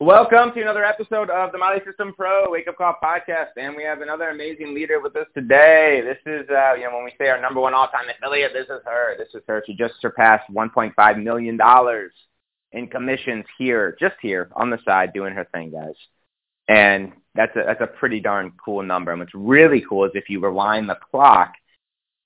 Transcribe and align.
Welcome 0.00 0.52
to 0.52 0.60
another 0.60 0.84
episode 0.84 1.30
of 1.30 1.52
the 1.52 1.58
Lead 1.58 1.82
System 1.86 2.12
Pro 2.14 2.50
Wake 2.50 2.68
Up 2.68 2.76
Call 2.76 2.96
podcast, 3.02 3.56
and 3.56 3.74
we 3.74 3.82
have 3.84 4.02
another 4.02 4.28
amazing 4.28 4.74
leader 4.74 5.00
with 5.00 5.16
us 5.16 5.26
today. 5.32 6.02
This 6.04 6.18
is, 6.26 6.46
uh, 6.50 6.74
you 6.74 6.82
know, 6.82 6.94
when 6.96 7.04
we 7.06 7.14
say 7.16 7.28
our 7.28 7.40
number 7.40 7.62
one 7.62 7.72
all-time 7.72 8.04
affiliate, 8.10 8.52
this 8.52 8.66
is 8.66 8.82
her. 8.84 9.16
This 9.16 9.28
is 9.32 9.40
her. 9.48 9.62
She 9.66 9.72
just 9.72 9.94
surpassed 10.02 10.52
1.5 10.52 11.22
million 11.22 11.56
dollars 11.56 12.12
in 12.72 12.88
commissions 12.88 13.46
here, 13.56 13.96
just 13.98 14.16
here 14.20 14.50
on 14.54 14.68
the 14.68 14.78
side, 14.84 15.14
doing 15.14 15.32
her 15.32 15.46
thing, 15.54 15.70
guys. 15.70 15.96
And 16.68 17.12
that's 17.34 17.56
a 17.56 17.62
that's 17.64 17.80
a 17.80 17.86
pretty 17.86 18.20
darn 18.20 18.52
cool 18.62 18.82
number. 18.82 19.12
And 19.12 19.20
what's 19.20 19.34
really 19.34 19.82
cool 19.88 20.04
is 20.04 20.10
if 20.12 20.28
you 20.28 20.44
rewind 20.44 20.90
the 20.90 20.98
clock 21.10 21.54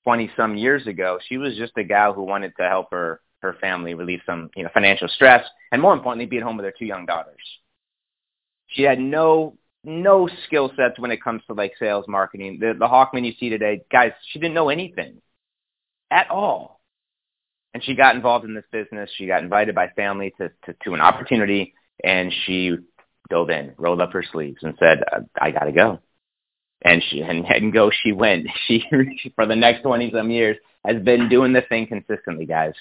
20 0.03 0.29
some 0.37 0.57
years 0.57 0.89
ago, 0.89 1.21
she 1.29 1.37
was 1.37 1.57
just 1.57 1.75
a 1.77 1.85
gal 1.85 2.15
who 2.15 2.25
wanted 2.25 2.53
to 2.59 2.69
help 2.69 2.91
her 2.91 3.21
her 3.43 3.57
family 3.61 3.95
relieve 3.95 4.21
some, 4.27 4.51
you 4.55 4.63
know, 4.63 4.71
financial 4.73 5.09
stress, 5.09 5.45
and 5.73 5.81
more 5.81 5.93
importantly, 5.93 6.27
be 6.27 6.37
at 6.39 6.43
home 6.43 6.57
with 6.57 6.65
her 6.65 6.75
two 6.79 6.85
young 6.85 7.07
daughters. 7.07 7.41
She 8.69 8.83
had 8.83 8.99
no 8.99 9.57
no 9.83 10.29
skill 10.47 10.71
sets 10.77 10.99
when 10.99 11.11
it 11.11 11.23
comes 11.23 11.43
to 11.47 11.55
like 11.55 11.73
sales 11.79 12.07
marketing. 12.07 12.59
The 12.61 12.75
the 12.79 12.87
Hochman 12.87 13.25
you 13.25 13.33
see 13.39 13.49
today, 13.49 13.83
guys, 13.91 14.13
she 14.31 14.39
didn't 14.39 14.55
know 14.55 14.69
anything 14.69 15.21
at 16.11 16.31
all. 16.31 16.81
And 17.73 17.83
she 17.85 17.95
got 17.95 18.17
involved 18.17 18.45
in 18.45 18.55
this 18.55 18.65
business. 18.73 19.11
She 19.17 19.27
got 19.27 19.43
invited 19.43 19.75
by 19.75 19.89
family 19.91 20.35
to 20.39 20.51
to, 20.67 20.75
to 20.85 20.95
an 20.95 21.01
opportunity, 21.01 21.75
and 22.03 22.33
she 22.47 22.77
dove 23.29 23.51
in, 23.51 23.75
rolled 23.79 24.01
up 24.01 24.13
her 24.13 24.25
sleeves, 24.33 24.63
and 24.63 24.75
said, 24.79 25.03
"I 25.41 25.51
got 25.51 25.65
to 25.65 25.73
go." 25.73 26.01
And 26.83 27.03
she 27.09 27.21
and, 27.21 27.45
and 27.47 27.73
go 27.73 27.91
she 27.91 28.13
went. 28.13 28.47
She 28.67 28.85
for 29.35 29.47
the 29.47 29.57
next 29.57 29.83
twenty 29.83 30.11
some 30.13 30.31
years 30.31 30.57
has 30.85 31.03
been 31.03 31.29
doing 31.29 31.53
the 31.53 31.63
thing 31.63 31.87
consistently, 31.87 32.47
guys 32.47 32.75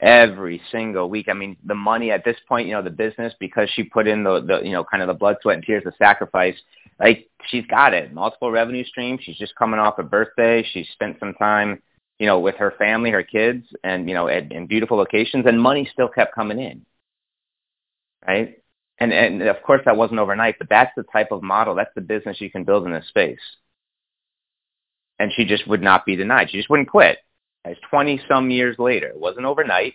every 0.00 0.60
single 0.72 1.10
week. 1.10 1.28
I 1.28 1.34
mean, 1.34 1.56
the 1.64 1.74
money 1.74 2.10
at 2.10 2.24
this 2.24 2.36
point, 2.48 2.66
you 2.66 2.74
know, 2.74 2.82
the 2.82 2.90
business 2.90 3.34
because 3.38 3.68
she 3.74 3.82
put 3.84 4.06
in 4.08 4.24
the, 4.24 4.40
the 4.40 4.60
you 4.64 4.72
know, 4.72 4.84
kind 4.84 5.02
of 5.02 5.08
the 5.08 5.14
blood, 5.14 5.36
sweat, 5.42 5.56
and 5.56 5.64
tears, 5.64 5.84
the 5.84 5.92
sacrifice. 5.98 6.56
Like 6.98 7.28
she's 7.48 7.66
got 7.66 7.94
it, 7.94 8.12
multiple 8.12 8.50
revenue 8.50 8.84
streams. 8.84 9.20
She's 9.22 9.38
just 9.38 9.54
coming 9.56 9.80
off 9.80 9.98
a 9.98 10.02
birthday. 10.02 10.66
She 10.72 10.86
spent 10.92 11.18
some 11.20 11.34
time, 11.34 11.82
you 12.18 12.26
know, 12.26 12.40
with 12.40 12.56
her 12.56 12.74
family, 12.78 13.10
her 13.10 13.22
kids, 13.22 13.66
and 13.84 14.08
you 14.08 14.14
know, 14.14 14.28
at, 14.28 14.52
in 14.52 14.66
beautiful 14.66 14.96
locations, 14.96 15.46
and 15.46 15.60
money 15.60 15.88
still 15.92 16.08
kept 16.08 16.34
coming 16.34 16.58
in, 16.58 16.84
right? 18.26 18.56
And 18.98 19.12
and 19.12 19.42
of 19.42 19.62
course 19.62 19.82
that 19.84 19.96
wasn't 19.96 20.20
overnight, 20.20 20.56
but 20.58 20.68
that's 20.68 20.92
the 20.96 21.04
type 21.04 21.32
of 21.32 21.42
model, 21.42 21.74
that's 21.74 21.94
the 21.94 22.02
business 22.02 22.40
you 22.40 22.50
can 22.50 22.64
build 22.64 22.84
in 22.86 22.92
this 22.92 23.08
space. 23.08 23.38
And 25.18 25.30
she 25.34 25.44
just 25.44 25.68
would 25.68 25.82
not 25.82 26.06
be 26.06 26.16
denied. 26.16 26.50
She 26.50 26.56
just 26.56 26.70
wouldn't 26.70 26.88
quit 26.88 27.18
as 27.64 27.76
20 27.90 28.20
some 28.28 28.50
years 28.50 28.76
later. 28.78 29.08
It 29.08 29.18
wasn't 29.18 29.46
overnight, 29.46 29.94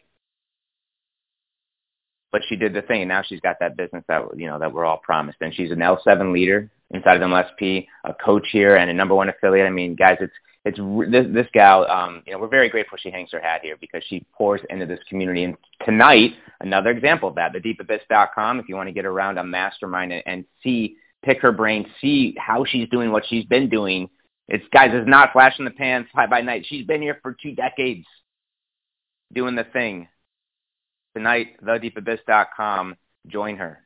but 2.32 2.42
she 2.48 2.56
did 2.56 2.74
the 2.74 2.82
thing, 2.82 3.02
and 3.02 3.10
now 3.10 3.24
she's 3.24 3.40
got 3.40 3.58
that 3.60 3.78
business 3.78 4.04
that 4.08 4.24
you 4.36 4.48
know 4.48 4.60
that 4.60 4.74
we're 4.74 4.86
all 4.86 4.98
promised. 4.98 5.38
And 5.42 5.54
she's 5.54 5.72
an 5.72 5.80
L7 5.80 6.34
leader 6.34 6.70
inside 6.92 7.22
of 7.22 7.22
MLSP, 7.22 7.88
a 8.04 8.14
coach 8.14 8.48
here, 8.52 8.76
and 8.76 8.90
a 8.90 8.94
number 8.94 9.16
one 9.16 9.30
affiliate. 9.30 9.68
I 9.68 9.72
mean, 9.72 9.96
guys, 9.96 10.18
it's 10.20 10.34
it's 10.66 10.80
this 11.12 11.26
this 11.32 11.48
gal. 11.54 11.90
Um, 11.90 12.24
you 12.26 12.34
know, 12.34 12.40
we're 12.40 12.48
very 12.48 12.70
grateful 12.70 12.98
she 12.98 13.12
hangs 13.12 13.30
her 13.32 13.40
hat 13.40 13.62
here 13.64 13.78
because 13.80 14.04
she 14.08 14.26
pours 14.34 14.62
into 14.70 14.86
this 14.86 15.00
community. 15.08 15.44
And 15.44 15.56
tonight, 15.86 16.32
another 16.60 16.90
example 16.90 17.30
of 17.30 17.36
that, 17.36 17.54
thedeepabyss.com. 17.54 18.60
If 18.60 18.68
you 18.68 18.76
want 18.76 18.90
to 18.90 18.94
get 18.94 19.06
around 19.06 19.38
a 19.38 19.44
mastermind 19.44 20.12
and, 20.12 20.24
and 20.26 20.46
see, 20.64 20.98
pick 21.24 21.42
her 21.42 21.52
brain, 21.52 21.86
see 22.02 22.36
how 22.38 22.66
she's 22.66 22.90
doing 22.90 23.12
what 23.12 23.24
she's 23.28 23.46
been 23.46 23.70
doing 23.70 24.10
it's 24.48 24.66
guys, 24.72 24.92
it's 24.94 25.08
not 25.08 25.34
flash 25.34 25.56
in 25.58 25.66
the 25.66 25.72
pan, 25.72 26.08
fly 26.12 26.28
by 26.28 26.42
night. 26.42 26.66
She's 26.68 26.86
been 26.86 27.02
here 27.02 27.20
for 27.22 27.36
two 27.42 27.56
decades 27.56 28.06
doing 29.34 29.56
the 29.56 29.64
thing. 29.64 30.08
Tonight, 31.16 31.62
thedeepabyss.com, 31.64 32.96
join 33.28 33.58
her 33.58 33.80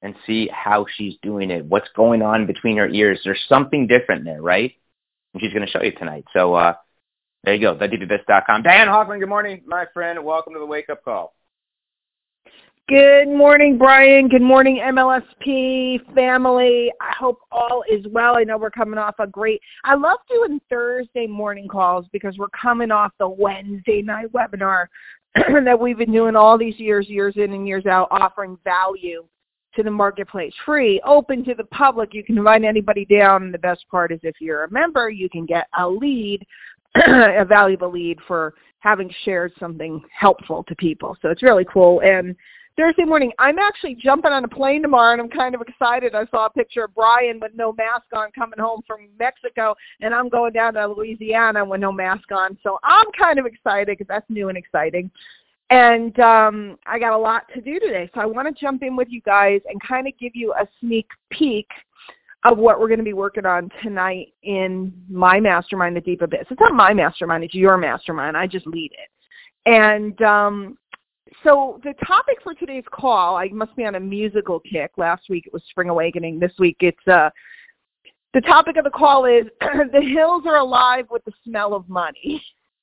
and 0.00 0.14
see 0.26 0.48
how 0.52 0.86
she's 0.96 1.14
doing 1.22 1.50
it. 1.50 1.64
What's 1.64 1.88
going 1.94 2.22
on 2.22 2.46
between 2.46 2.78
her 2.78 2.88
ears? 2.88 3.20
There's 3.24 3.42
something 3.48 3.86
different 3.86 4.24
there, 4.24 4.42
right? 4.42 4.72
And 5.32 5.42
she's 5.42 5.52
going 5.52 5.64
to 5.64 5.70
show 5.70 5.82
you 5.82 5.92
tonight. 5.92 6.24
So 6.32 6.54
uh, 6.54 6.74
there 7.44 7.54
you 7.54 7.60
go, 7.60 7.76
thedeepabyss.com. 7.76 8.62
Diane 8.62 8.88
Hochman, 8.88 9.20
good 9.20 9.28
morning, 9.28 9.62
my 9.66 9.86
friend. 9.94 10.24
Welcome 10.24 10.54
to 10.54 10.58
the 10.58 10.66
Wake 10.66 10.90
Up 10.90 11.04
Call. 11.04 11.34
Good 12.92 13.30
morning, 13.30 13.78
Brian. 13.78 14.28
Good 14.28 14.42
morning, 14.42 14.76
MLSP 14.84 16.14
family. 16.14 16.92
I 17.00 17.14
hope 17.18 17.38
all 17.50 17.82
is 17.90 18.04
well. 18.10 18.36
I 18.36 18.44
know 18.44 18.58
we're 18.58 18.68
coming 18.68 18.98
off 18.98 19.14
a 19.18 19.26
great, 19.26 19.62
I 19.82 19.94
love 19.94 20.18
doing 20.28 20.60
Thursday 20.68 21.26
morning 21.26 21.68
calls 21.68 22.04
because 22.12 22.36
we're 22.36 22.48
coming 22.48 22.90
off 22.90 23.12
the 23.18 23.26
Wednesday 23.26 24.02
night 24.02 24.30
webinar 24.34 24.88
that 25.34 25.80
we've 25.80 25.96
been 25.96 26.12
doing 26.12 26.36
all 26.36 26.58
these 26.58 26.78
years, 26.78 27.08
years 27.08 27.32
in 27.36 27.54
and 27.54 27.66
years 27.66 27.86
out, 27.86 28.08
offering 28.10 28.58
value 28.62 29.24
to 29.74 29.82
the 29.82 29.90
marketplace. 29.90 30.52
Free, 30.66 31.00
open 31.06 31.42
to 31.46 31.54
the 31.54 31.64
public. 31.64 32.12
You 32.12 32.22
can 32.22 32.36
invite 32.36 32.62
anybody 32.62 33.06
down. 33.06 33.44
And 33.44 33.54
the 33.54 33.58
best 33.58 33.86
part 33.90 34.12
is 34.12 34.20
if 34.22 34.36
you're 34.38 34.64
a 34.64 34.70
member, 34.70 35.08
you 35.08 35.30
can 35.30 35.46
get 35.46 35.66
a 35.78 35.88
lead, 35.88 36.46
a 36.96 37.46
valuable 37.46 37.90
lead 37.90 38.18
for 38.28 38.52
having 38.80 39.10
shared 39.24 39.52
something 39.58 40.02
helpful 40.14 40.62
to 40.64 40.76
people. 40.76 41.16
So 41.22 41.30
it's 41.30 41.42
really 41.42 41.64
cool. 41.72 42.02
And 42.02 42.36
Thursday 42.76 43.04
morning. 43.04 43.32
I'm 43.38 43.58
actually 43.58 43.94
jumping 43.94 44.32
on 44.32 44.44
a 44.44 44.48
plane 44.48 44.82
tomorrow, 44.82 45.12
and 45.12 45.20
I'm 45.20 45.28
kind 45.28 45.54
of 45.54 45.60
excited. 45.60 46.14
I 46.14 46.26
saw 46.26 46.46
a 46.46 46.50
picture 46.50 46.84
of 46.84 46.94
Brian 46.94 47.38
with 47.40 47.52
no 47.54 47.72
mask 47.72 48.06
on 48.14 48.30
coming 48.32 48.58
home 48.58 48.82
from 48.86 49.08
Mexico, 49.18 49.74
and 50.00 50.14
I'm 50.14 50.28
going 50.28 50.52
down 50.52 50.74
to 50.74 50.86
Louisiana 50.86 51.64
with 51.64 51.80
no 51.80 51.92
mask 51.92 52.32
on. 52.32 52.56
So 52.62 52.78
I'm 52.82 53.06
kind 53.18 53.38
of 53.38 53.46
excited 53.46 53.98
because 53.98 54.08
that's 54.08 54.28
new 54.30 54.48
and 54.48 54.56
exciting. 54.56 55.10
And 55.70 56.18
um, 56.20 56.78
I 56.86 56.98
got 56.98 57.12
a 57.12 57.18
lot 57.18 57.44
to 57.54 57.60
do 57.60 57.78
today, 57.78 58.10
so 58.14 58.20
I 58.20 58.26
want 58.26 58.48
to 58.48 58.60
jump 58.60 58.82
in 58.82 58.96
with 58.96 59.08
you 59.10 59.20
guys 59.22 59.60
and 59.68 59.80
kind 59.82 60.06
of 60.06 60.14
give 60.18 60.32
you 60.34 60.52
a 60.54 60.66
sneak 60.80 61.08
peek 61.30 61.68
of 62.44 62.58
what 62.58 62.80
we're 62.80 62.88
going 62.88 62.98
to 62.98 63.04
be 63.04 63.12
working 63.12 63.46
on 63.46 63.70
tonight 63.82 64.32
in 64.42 64.92
my 65.08 65.40
mastermind, 65.40 65.96
the 65.96 66.00
Deep 66.00 66.22
Abyss. 66.22 66.46
It's 66.50 66.60
not 66.60 66.74
my 66.74 66.92
mastermind; 66.92 67.44
it's 67.44 67.54
your 67.54 67.76
mastermind. 67.76 68.36
I 68.36 68.46
just 68.46 68.66
lead 68.66 68.92
it. 68.92 69.08
And 69.64 70.20
um, 70.22 70.76
so 71.44 71.80
the 71.84 71.94
topic 72.06 72.38
for 72.42 72.54
today's 72.54 72.84
call, 72.92 73.36
I 73.36 73.48
must 73.48 73.74
be 73.76 73.84
on 73.84 73.94
a 73.94 74.00
musical 74.00 74.60
kick. 74.60 74.92
Last 74.96 75.24
week 75.28 75.46
it 75.46 75.52
was 75.52 75.62
Spring 75.70 75.88
Awakening. 75.88 76.38
This 76.38 76.52
week 76.58 76.76
it's 76.80 77.08
uh, 77.08 77.30
the 78.34 78.40
topic 78.42 78.76
of 78.76 78.84
the 78.84 78.90
call 78.90 79.24
is 79.24 79.44
the 79.60 80.00
hills 80.00 80.44
are 80.46 80.56
alive 80.56 81.06
with 81.10 81.24
the 81.24 81.32
smell 81.44 81.74
of 81.74 81.88
money. 81.88 82.42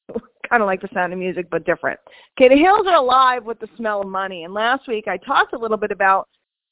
kind 0.50 0.64
of 0.64 0.68
like 0.68 0.82
the 0.82 0.90
sound 0.94 1.14
of 1.14 1.20
music, 1.20 1.48
but 1.50 1.66
different. 1.66 2.00
Okay, 2.38 2.50
the 2.50 2.60
hills 2.60 2.88
are 2.88 2.96
alive 2.96 3.44
with 3.46 3.60
the 3.60 3.70
smell 3.78 4.02
of 4.02 4.08
money. 4.08 4.44
And 4.44 4.54
last 4.54 4.88
week 4.88 5.06
I 5.08 5.18
talked 5.18 5.54
a 5.54 5.58
little 5.58 5.78
bit 5.78 5.92
about 5.92 6.28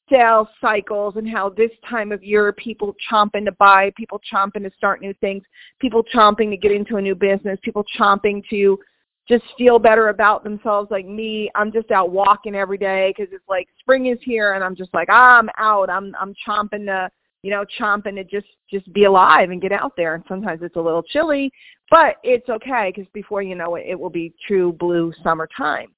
sales 0.09 0.47
cycles 0.61 1.15
and 1.17 1.29
how 1.29 1.49
this 1.49 1.71
time 1.87 2.11
of 2.11 2.23
year 2.23 2.51
people 2.53 2.95
chomping 3.11 3.45
to 3.45 3.51
buy, 3.53 3.91
people 3.97 4.21
chomping 4.31 4.63
to 4.63 4.71
start 4.77 5.01
new 5.01 5.13
things, 5.15 5.43
people 5.79 6.03
chomping 6.13 6.49
to 6.49 6.57
get 6.57 6.71
into 6.71 6.95
a 6.95 7.01
new 7.01 7.15
business, 7.15 7.59
people 7.61 7.83
chomping 7.99 8.41
to 8.49 8.79
just 9.27 9.43
feel 9.57 9.77
better 9.79 10.09
about 10.09 10.43
themselves. 10.43 10.89
Like 10.91 11.05
me 11.05 11.49
i'm 11.55 11.71
just 11.71 11.91
out 11.91 12.11
walking 12.11 12.55
every 12.55 12.77
day 12.77 13.13
because 13.15 13.31
it's 13.33 13.47
like 13.47 13.67
spring 13.79 14.07
is 14.07 14.19
here 14.21 14.53
and 14.53 14.63
i'm 14.63 14.75
just 14.75 14.93
like 14.93 15.07
ah, 15.11 15.37
i'm 15.37 15.49
out. 15.57 15.89
I'm 15.89 16.15
i'm 16.19 16.33
chomping 16.47 16.85
to 16.85 17.09
you 17.43 17.51
know 17.51 17.65
chomping 17.79 18.15
to 18.15 18.23
just 18.23 18.47
just 18.69 18.91
be 18.93 19.05
alive 19.05 19.51
and 19.51 19.61
get 19.61 19.71
out 19.71 19.93
there. 19.97 20.15
And 20.15 20.23
sometimes 20.27 20.61
it's 20.61 20.75
a 20.75 20.81
little 20.81 21.03
chilly 21.03 21.51
but 21.89 22.17
it's 22.23 22.49
okay 22.49 22.91
because 22.93 23.09
before 23.13 23.41
you 23.41 23.55
know 23.55 23.75
it 23.75 23.85
it 23.87 23.99
will 23.99 24.09
be 24.09 24.33
true 24.47 24.73
blue 24.73 25.13
summertime. 25.23 25.89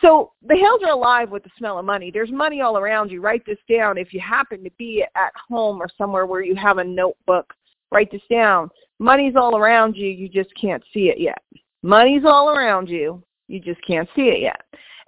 So 0.00 0.32
the 0.42 0.56
hills 0.56 0.80
are 0.84 0.90
alive 0.92 1.30
with 1.30 1.44
the 1.44 1.50
smell 1.56 1.78
of 1.78 1.84
money. 1.84 2.10
There's 2.10 2.32
money 2.32 2.60
all 2.60 2.76
around 2.76 3.12
you. 3.12 3.20
Write 3.20 3.46
this 3.46 3.58
down. 3.70 3.98
If 3.98 4.12
you 4.12 4.18
happen 4.18 4.64
to 4.64 4.70
be 4.76 5.04
at 5.14 5.32
home 5.48 5.80
or 5.80 5.86
somewhere 5.96 6.26
where 6.26 6.42
you 6.42 6.56
have 6.56 6.78
a 6.78 6.84
notebook 6.84 7.54
write 7.92 8.10
this 8.10 8.22
down. 8.30 8.70
Money's 8.98 9.36
all 9.36 9.56
around 9.56 9.94
you. 9.96 10.08
You 10.08 10.28
just 10.28 10.50
can't 10.60 10.82
see 10.92 11.08
it 11.08 11.20
yet 11.20 11.42
Money's 11.82 12.24
all 12.24 12.50
around 12.50 12.88
you. 12.88 13.22
You 13.48 13.60
just 13.60 13.84
can't 13.86 14.08
see 14.14 14.28
it 14.28 14.40
yet. 14.40 14.60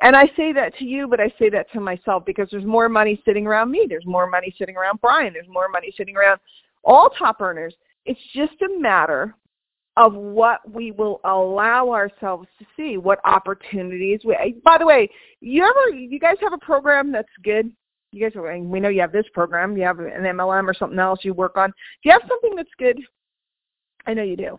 And 0.02 0.16
I 0.16 0.26
say 0.36 0.52
that 0.52 0.76
to 0.78 0.84
you, 0.84 1.06
but 1.08 1.20
I 1.20 1.32
say 1.38 1.48
that 1.50 1.70
to 1.72 1.80
myself 1.80 2.24
because 2.26 2.48
there's 2.50 2.64
more 2.64 2.88
money 2.88 3.20
sitting 3.24 3.46
around 3.46 3.70
me. 3.70 3.86
There's 3.88 4.06
more 4.06 4.28
money 4.28 4.54
sitting 4.58 4.76
around 4.76 5.00
Brian. 5.00 5.32
There's 5.32 5.48
more 5.48 5.68
money 5.68 5.92
sitting 5.96 6.16
around 6.16 6.40
all 6.82 7.10
top 7.10 7.40
earners. 7.40 7.74
It's 8.04 8.20
just 8.34 8.60
a 8.62 8.80
matter 8.80 9.34
of 9.96 10.14
what 10.14 10.68
we 10.70 10.90
will 10.90 11.20
allow 11.24 11.90
ourselves 11.90 12.48
to 12.58 12.66
see, 12.76 12.96
what 12.96 13.20
opportunities. 13.24 14.20
We, 14.24 14.56
by 14.64 14.78
the 14.78 14.86
way, 14.86 15.08
you 15.40 15.64
ever, 15.64 15.96
you 15.96 16.18
guys 16.18 16.36
have 16.40 16.52
a 16.52 16.58
program 16.58 17.12
that's 17.12 17.28
good? 17.44 17.70
You 18.10 18.28
guys, 18.28 18.36
are. 18.36 18.58
we 18.58 18.80
know 18.80 18.88
you 18.88 19.00
have 19.00 19.12
this 19.12 19.26
program. 19.32 19.76
You 19.76 19.84
have 19.84 20.00
an 20.00 20.10
MLM 20.10 20.68
or 20.68 20.74
something 20.74 20.98
else 20.98 21.20
you 21.22 21.32
work 21.34 21.56
on. 21.56 21.70
Do 21.70 21.74
you 22.04 22.12
have 22.12 22.22
something 22.28 22.56
that's 22.56 22.68
good? 22.78 23.00
I 24.06 24.14
know 24.14 24.22
you 24.22 24.36
do. 24.36 24.58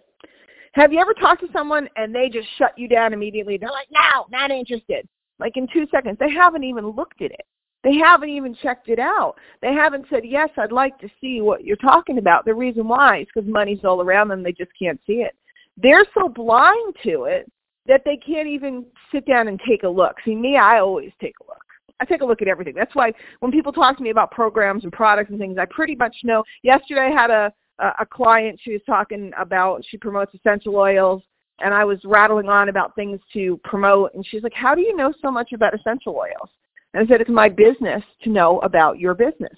Have 0.76 0.92
you 0.92 1.00
ever 1.00 1.14
talked 1.14 1.42
to 1.42 1.48
someone 1.54 1.88
and 1.96 2.14
they 2.14 2.28
just 2.30 2.48
shut 2.58 2.78
you 2.78 2.90
down 2.90 3.14
immediately? 3.14 3.58
They're 3.58 3.70
like, 3.70 3.88
no, 3.92 4.26
not 4.30 4.52
interested. 4.52 5.08
Like 5.40 5.56
in 5.56 5.68
two 5.72 5.88
seconds. 5.90 6.18
They 6.20 6.30
haven't 6.30 6.66
even 6.66 6.88
looked 6.88 7.22
at 7.22 7.32
it. 7.32 7.46
They 7.84 7.96
haven't 7.96 8.30
even 8.30 8.56
checked 8.56 8.90
it 8.90 9.00
out. 9.00 9.36
They 9.62 9.72
haven't 9.72 10.08
said, 10.10 10.24
yes, 10.26 10.50
I'd 10.58 10.72
like 10.74 10.98
to 11.00 11.10
see 11.22 11.40
what 11.40 11.64
you're 11.64 11.78
talking 11.78 12.18
about. 12.18 12.44
The 12.44 12.54
reason 12.54 12.88
why 12.88 13.20
is 13.22 13.28
because 13.34 13.50
money's 13.50 13.86
all 13.86 14.02
around 14.02 14.28
them. 14.28 14.44
They 14.44 14.52
just 14.52 14.72
can't 14.78 15.00
see 15.08 15.22
it. 15.22 15.34
They're 15.78 16.06
so 16.14 16.28
blind 16.28 16.96
to 17.04 17.26
it 17.26 17.50
that 17.88 18.02
they 18.04 18.18
can't 18.18 18.48
even 18.48 18.86
sit 19.12 19.26
down 19.26 19.48
and 19.48 19.62
take 19.66 19.84
a 19.84 19.90
look. 19.90 20.16
See, 20.26 20.36
me, 20.36 20.58
I 20.58 20.80
always 20.80 21.12
take 21.22 21.36
a 21.42 21.48
look. 21.48 21.62
I 22.02 22.06
take 22.06 22.22
a 22.22 22.26
look 22.26 22.42
at 22.42 22.48
everything. 22.50 22.74
That's 22.76 22.96
why 22.96 23.14
when 23.40 23.52
people 23.52 23.72
talk 23.72 23.96
to 23.98 24.04
me 24.04 24.10
about 24.10 24.32
programs 24.32 24.84
and 24.84 24.92
products 24.92 25.30
and 25.30 25.40
things, 25.40 25.58
I 25.58 25.66
pretty 25.70 25.96
much 25.96 26.16
know. 26.24 26.44
Yesterday 26.64 27.10
I 27.14 27.22
had 27.22 27.30
a 27.30 27.54
a 27.80 28.06
client 28.06 28.60
she 28.62 28.72
was 28.72 28.82
talking 28.86 29.32
about 29.38 29.84
she 29.90 29.98
promotes 29.98 30.34
essential 30.34 30.76
oils 30.76 31.22
and 31.60 31.74
I 31.74 31.84
was 31.86 32.00
rattling 32.04 32.50
on 32.50 32.70
about 32.70 32.96
things 32.96 33.20
to 33.34 33.60
promote 33.64 34.14
and 34.14 34.26
she's 34.26 34.44
like, 34.44 34.54
"How 34.54 34.76
do 34.76 34.82
you 34.82 34.96
know 34.96 35.14
so 35.22 35.32
much 35.32 35.52
about 35.54 35.74
essential 35.74 36.16
oils?" 36.16 36.50
And 36.94 37.04
I 37.04 37.08
said, 37.08 37.22
"It's 37.22 37.30
my 37.30 37.50
business 37.50 38.04
to 38.24 38.30
know 38.30 38.60
about 38.60 39.00
your 39.00 39.14
business." 39.14 39.58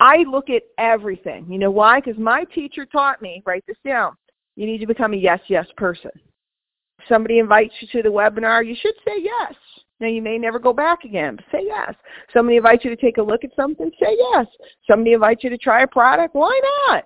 I 0.00 0.24
look 0.28 0.50
at 0.50 0.62
everything. 0.78 1.46
You 1.48 1.58
know 1.58 1.70
why? 1.70 2.00
Because 2.00 2.18
my 2.18 2.44
teacher 2.54 2.84
taught 2.84 3.22
me, 3.22 3.42
write 3.46 3.64
this 3.66 3.76
down. 3.84 4.16
You 4.56 4.66
need 4.66 4.78
to 4.78 4.86
become 4.86 5.14
a 5.14 5.16
yes, 5.16 5.40
yes 5.48 5.66
person. 5.76 6.10
Somebody 7.08 7.38
invites 7.38 7.74
you 7.80 7.88
to 7.92 8.02
the 8.02 8.12
webinar, 8.12 8.66
you 8.66 8.74
should 8.74 8.94
say 9.06 9.18
yes. 9.18 9.54
Now 10.00 10.08
you 10.08 10.22
may 10.22 10.38
never 10.38 10.58
go 10.58 10.72
back 10.72 11.04
again, 11.04 11.36
but 11.36 11.44
say 11.52 11.64
yes. 11.64 11.94
Somebody 12.32 12.56
invites 12.56 12.84
you 12.84 12.90
to 12.90 13.00
take 13.00 13.18
a 13.18 13.22
look 13.22 13.44
at 13.44 13.54
something, 13.54 13.90
say 14.00 14.16
yes. 14.18 14.46
Somebody 14.88 15.12
invites 15.12 15.44
you 15.44 15.50
to 15.50 15.58
try 15.58 15.82
a 15.82 15.86
product, 15.86 16.34
why 16.34 16.60
not? 16.88 17.04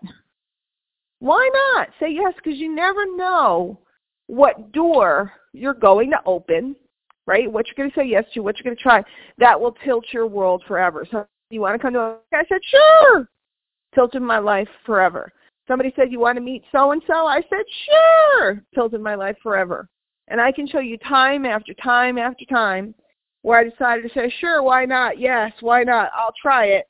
Why 1.20 1.48
not? 1.52 1.88
Say 1.98 2.12
yes 2.12 2.34
because 2.36 2.58
you 2.58 2.74
never 2.74 3.04
know 3.16 3.78
what 4.28 4.72
door 4.72 5.32
you're 5.52 5.74
going 5.74 6.10
to 6.10 6.20
open, 6.26 6.76
right? 7.26 7.50
What 7.50 7.66
you're 7.66 7.74
going 7.76 7.90
to 7.90 7.96
say 7.96 8.06
yes 8.06 8.24
to, 8.34 8.40
what 8.40 8.56
you're 8.56 8.64
going 8.64 8.76
to 8.76 8.82
try. 8.82 9.02
That 9.38 9.60
will 9.60 9.72
tilt 9.84 10.04
your 10.12 10.26
world 10.26 10.62
forever. 10.68 11.06
So 11.10 11.26
you 11.50 11.60
want 11.60 11.74
to 11.74 11.82
come 11.82 11.94
to 11.94 12.00
a, 12.00 12.18
I 12.32 12.44
said, 12.48 12.60
sure. 12.70 13.28
Tilted 13.94 14.22
my 14.22 14.38
life 14.38 14.68
forever. 14.84 15.32
Somebody 15.66 15.92
said, 15.96 16.12
you 16.12 16.20
want 16.20 16.36
to 16.36 16.42
meet 16.42 16.62
so-and-so? 16.72 17.26
I 17.26 17.42
said, 17.50 17.64
sure. 17.86 18.62
Tilted 18.74 19.00
my 19.00 19.14
life 19.14 19.36
forever. 19.42 19.88
And 20.28 20.40
I 20.40 20.52
can 20.52 20.66
show 20.66 20.80
you 20.80 20.98
time 20.98 21.44
after 21.44 21.74
time 21.74 22.18
after 22.18 22.44
time 22.44 22.94
where 23.42 23.58
I 23.58 23.64
decided 23.64 24.02
to 24.02 24.14
say, 24.14 24.32
sure, 24.40 24.62
why 24.62 24.84
not? 24.84 25.18
Yes, 25.18 25.52
why 25.60 25.82
not? 25.82 26.10
I'll 26.14 26.34
try 26.40 26.66
it. 26.66 26.86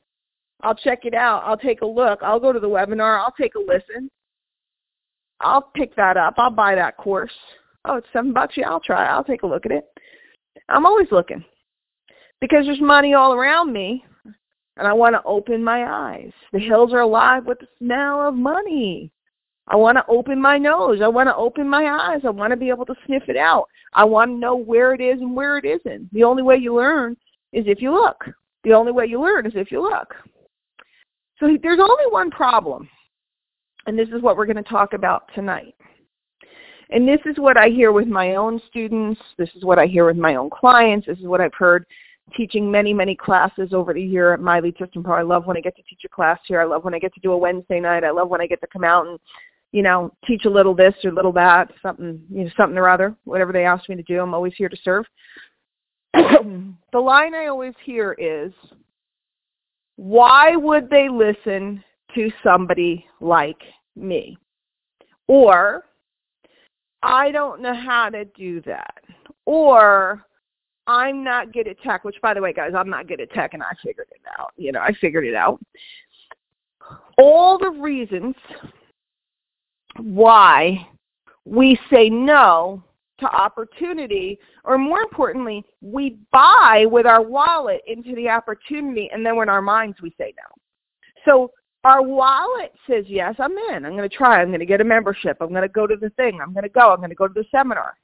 I'll 0.63 0.75
check 0.75 1.05
it 1.05 1.15
out. 1.15 1.43
I'll 1.45 1.57
take 1.57 1.83
a 1.83 1.87
look. 1.87 2.21
I'll 2.23 2.41
go 2.41 2.53
to 2.53 2.59
the 2.59 2.69
webinar. 2.69 3.19
I'll 3.21 3.35
take 3.39 3.55
a 3.55 3.61
listen. 3.61 4.11
I'll 5.41 5.71
pick 5.75 5.95
that 5.97 6.17
up. 6.17 6.35
I'll 6.39 6.51
buy 6.51 6.75
that 6.75 6.97
course. 6.97 7.33
Oh, 7.85 7.97
it's 7.97 8.07
seven 8.13 8.33
bucks. 8.33 8.57
Yeah, 8.57 8.71
I'll 8.71 8.81
try. 8.81 9.07
I'll 9.07 9.25
take 9.25 9.43
a 9.43 9.47
look 9.47 9.67
at 9.67 9.73
it. 9.73 9.85
I'm 10.69 10.87
always 10.87 11.09
looking 11.11 11.45
because 12.41 12.67
there's 12.67 12.81
money 12.81 13.15
all 13.15 13.33
around 13.33 13.73
me 13.73 14.05
and 14.77 14.87
I 14.87 14.93
want 14.93 15.15
to 15.15 15.23
open 15.25 15.63
my 15.63 15.85
eyes. 15.85 16.33
The 16.53 16.61
hills 16.61 16.93
are 16.93 17.01
alive 17.01 17.47
with 17.47 17.59
the 17.59 17.67
smell 17.79 18.27
of 18.27 18.35
money. 18.35 19.11
I 19.67 19.77
want 19.77 19.99
to 19.99 20.05
open 20.09 20.41
my 20.41 20.57
nose. 20.57 21.01
I 21.03 21.09
want 21.09 21.29
to 21.29 21.37
open 21.37 21.69
my 21.69 21.85
eyes. 21.85 22.23
I 22.25 22.31
want 22.31 22.53
to 22.53 22.57
be 22.57 22.71
able 22.71 22.87
to 22.87 22.95
sniff 23.07 23.25
it 23.29 23.37
out. 23.37 23.67
I 23.93 24.05
want 24.05 24.31
to 24.31 24.37
know 24.37 24.57
where 24.57 24.95
it 24.95 25.01
is 25.01 25.21
and 25.21 25.37
where 25.37 25.59
it 25.59 25.65
isn't. 25.65 26.13
The 26.13 26.25
only 26.25 26.43
way 26.43 26.57
you 26.57 26.75
learn 26.75 27.17
is 27.53 27.65
if 27.67 27.83
you 27.83 27.93
look. 27.93 28.25
The 28.65 28.73
only 28.73 28.93
way 28.93 29.07
you 29.07 29.21
learn 29.21 29.47
is 29.47 29.53
if 29.55 29.71
you 29.71 29.83
look. 29.83 30.15
So 31.39 31.49
there's 31.63 31.81
only 31.81 32.11
one 32.11 32.31
problem, 32.31 32.89
and 33.89 33.99
this 33.99 34.09
is 34.11 34.21
what 34.21 34.37
we're 34.37 34.47
going 34.47 34.63
to 34.63 34.63
talk 34.63 34.93
about 34.93 35.31
tonight. 35.35 35.75
And 36.91 37.09
this 37.09 37.21
is 37.25 37.39
what 37.39 37.57
I 37.57 37.69
hear 37.69 37.91
with 37.91 38.07
my 38.07 38.35
own 38.35 38.61
students. 38.69 39.19
This 39.39 39.49
is 39.57 39.65
what 39.65 39.79
I 39.79 39.87
hear 39.87 40.05
with 40.05 40.19
my 40.19 40.35
own 40.35 40.51
clients. 40.51 41.07
This 41.07 41.19
is 41.19 41.25
what 41.25 41.41
I've 41.41 41.55
heard 41.55 41.87
teaching 42.37 42.71
many, 42.71 42.93
many 42.93 43.17
classes 43.17 43.73
over 43.73 43.95
the 43.95 44.03
year 44.03 44.35
at 44.35 44.41
My 44.41 44.61
Lead 44.61 44.77
System 44.79 45.03
Pro. 45.03 45.17
I 45.17 45.23
love 45.23 45.47
when 45.47 45.57
I 45.57 45.61
get 45.61 45.75
to 45.77 45.83
teach 45.83 46.03
a 46.05 46.09
class 46.09 46.39
here. 46.47 46.61
I 46.61 46.65
love 46.65 46.85
when 46.85 46.93
I 46.93 46.99
get 46.99 47.15
to 47.15 47.21
do 47.21 47.33
a 47.33 47.39
Wednesday 47.39 47.81
night. 47.81 48.05
I 48.05 48.11
love 48.11 48.29
when 48.29 48.43
I 48.43 48.47
get 48.47 48.61
to 48.61 48.67
come 48.67 48.85
out 48.85 49.07
and 49.07 49.19
you 49.73 49.83
know, 49.83 50.11
teach 50.27 50.45
a 50.45 50.51
little 50.51 50.75
this 50.75 50.95
or 51.05 51.13
little 51.13 51.33
that, 51.33 51.71
something, 51.83 52.23
you 52.31 52.45
know, 52.45 52.51
something 52.57 52.79
or 52.79 52.89
other, 52.89 53.15
whatever 53.25 53.53
they 53.53 53.65
ask 53.65 53.89
me 53.89 53.97
to 53.97 54.03
do. 54.03 54.21
I'm 54.21 54.33
always 54.33 54.55
here 54.57 54.69
to 54.69 54.77
serve. 54.83 55.05
the 56.15 56.99
line 56.99 57.35
I 57.35 57.47
always 57.47 57.75
hear 57.85 58.15
is, 58.19 58.53
why 59.97 60.57
would 60.57 60.89
they 60.89 61.09
listen 61.11 61.85
to 62.15 62.31
somebody 62.43 63.05
like 63.21 63.59
me? 63.99 64.39
Or, 65.27 65.85
I 67.03 67.31
don't 67.31 67.61
know 67.61 67.75
how 67.75 68.09
to 68.11 68.25
do 68.25 68.61
that. 68.63 69.03
Or, 69.45 70.25
I'm 70.87 71.23
not 71.23 71.53
good 71.53 71.69
at 71.69 71.81
tech, 71.83 72.05
which 72.05 72.17
by 72.23 72.33
the 72.33 72.41
way, 72.41 72.53
guys, 72.53 72.73
I'm 72.75 72.89
not 72.89 73.07
good 73.09 73.21
at 73.21 73.31
tech 73.33 73.53
and 73.53 73.63
I 73.63 73.73
figured 73.85 74.09
it 74.11 74.23
out. 74.39 74.53
You 74.57 74.73
know, 74.73 74.81
I 74.81 74.93
figured 75.01 75.27
it 75.27 75.35
out. 75.35 75.61
All 77.19 77.59
the 77.59 77.71
reasons 77.71 78.35
why 79.99 80.89
we 81.45 81.79
say 81.91 82.09
no 82.09 82.83
to 83.21 83.27
opportunity, 83.27 84.39
or 84.65 84.79
more 84.79 85.01
importantly, 85.01 85.65
we 85.83 86.17
buy 86.33 86.87
with 86.91 87.05
our 87.05 87.23
wallet 87.23 87.83
into 87.87 88.15
the 88.15 88.29
opportunity, 88.29 89.11
and 89.13 89.27
then 89.27 89.37
when 89.37 89.49
our 89.49 89.61
minds 89.61 90.01
we 90.01 90.15
say 90.17 90.33
no. 90.37 90.45
So 91.25 91.51
our 91.89 92.03
wallet 92.03 92.75
says, 92.87 93.05
yes, 93.09 93.35
I'm 93.39 93.57
in. 93.73 93.87
I'm 93.87 93.97
going 93.97 94.09
to 94.09 94.15
try. 94.15 94.43
I'm 94.43 94.49
going 94.49 94.61
to 94.61 94.67
get 94.67 94.83
a 94.83 94.85
membership. 94.85 95.39
I'm 95.41 95.49
going 95.49 95.63
to 95.63 95.69
go 95.69 95.87
to 95.87 95.97
the 95.97 96.11
thing. 96.11 96.39
I'm 96.43 96.53
going 96.53 96.65
to 96.65 96.69
go. 96.69 96.91
I'm 96.93 96.99
going 96.99 97.09
to 97.09 97.17
go 97.17 97.27
to 97.27 97.33
the 97.33 97.47
seminar. 97.51 97.95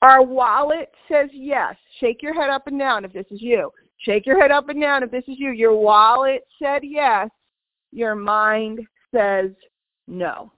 Our 0.00 0.22
wallet 0.22 0.90
says 1.10 1.28
yes. 1.30 1.74
Shake 2.00 2.22
your 2.22 2.32
head 2.32 2.48
up 2.48 2.66
and 2.68 2.78
down 2.78 3.04
if 3.04 3.12
this 3.12 3.26
is 3.30 3.42
you. 3.42 3.70
Shake 3.98 4.24
your 4.24 4.40
head 4.40 4.50
up 4.50 4.70
and 4.70 4.80
down 4.80 5.02
if 5.02 5.10
this 5.10 5.24
is 5.28 5.38
you. 5.38 5.50
Your 5.50 5.76
wallet 5.76 6.46
said 6.58 6.80
yes. 6.84 7.28
Your 7.92 8.14
mind 8.14 8.80
says 9.14 9.50
no. 10.08 10.50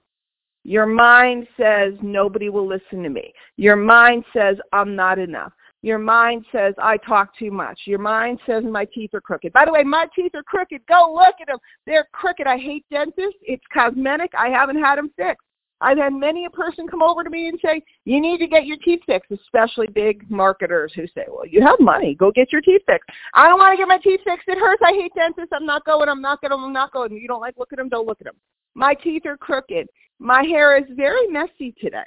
Your 0.63 0.87
mind 0.87 1.49
says, 1.57 1.93
nobody 2.03 2.51
will 2.51 2.69
listen 2.69 3.03
to 3.03 3.09
me. 3.09 3.33
Your 3.57 3.77
mind 3.77 4.25
says, 4.33 4.57
I'm 4.73 4.95
not 4.95 5.19
enough. 5.19 5.53
Your 5.87 5.99
mind 5.99 6.45
says, 6.51 6.75
I 6.83 6.97
talk 6.97 7.39
too 7.39 7.53
much. 7.53 7.83
Your 7.85 8.01
mind 8.01 8.41
says, 8.45 8.65
my 8.65 8.87
teeth 8.87 9.11
are 9.15 9.21
crooked. 9.21 9.53
By 9.53 9.65
the 9.65 9.71
way, 9.71 9.85
my 9.85 10.09
teeth 10.17 10.33
are 10.35 10.43
crooked. 10.43 10.85
Go 10.89 11.15
look 11.15 11.37
at 11.41 11.47
them. 11.47 11.59
They're 11.87 12.09
crooked. 12.11 12.45
I 12.45 12.59
hate 12.59 12.85
dentists. 12.91 13.39
It's 13.43 13.63
cosmetic. 13.73 14.33
I 14.37 14.49
haven't 14.49 14.83
had 14.83 14.99
them 14.99 15.13
fixed. 15.17 15.47
I've 15.81 15.97
had 15.97 16.13
many 16.13 16.45
a 16.45 16.51
person 16.51 16.89
come 16.89 17.03
over 17.03 17.23
to 17.23 17.31
me 17.31 17.47
and 17.47 17.61
say, 17.65 17.83
you 18.05 18.21
need 18.21 18.39
to 18.39 18.49
get 18.49 18.67
your 18.67 18.79
teeth 18.79 18.99
fixed, 19.07 19.31
especially 19.31 19.87
big 19.87 20.29
marketers 20.29 20.93
who 20.97 21.07
say, 21.15 21.27
well, 21.29 21.47
you 21.47 21.63
have 21.63 21.79
money. 21.79 22.17
Go 22.17 22.33
get 22.33 22.51
your 22.51 22.63
teeth 22.63 22.83
fixed. 22.85 23.09
I 23.35 23.47
don't 23.47 23.61
want 23.61 23.73
to 23.75 23.81
get 23.81 23.87
my 23.87 23.99
teeth 23.99 24.23
fixed. 24.25 24.49
It 24.49 24.59
hurts. 24.59 24.83
I 24.85 24.91
hate 24.91 25.13
dentists. 25.15 25.53
I'm 25.55 25.67
not 25.67 25.85
going. 25.85 26.09
I'm 26.09 26.21
not 26.21 26.41
going. 26.41 26.53
I'm 26.53 26.73
not 26.73 26.93
going. 26.93 27.13
You 27.13 27.29
don't 27.29 27.41
like 27.41 27.59
look 27.59 27.73
at 27.73 27.79
them. 27.79 27.91
Don't 27.91 28.09
look 28.09 28.21
at 28.21 28.25
them. 28.25 28.35
My 28.75 28.95
teeth 28.95 29.25
are 29.25 29.37
crooked. 29.37 29.87
My 30.19 30.43
hair 30.43 30.77
is 30.77 30.87
very 30.97 31.29
messy 31.29 31.77
today. 31.81 32.03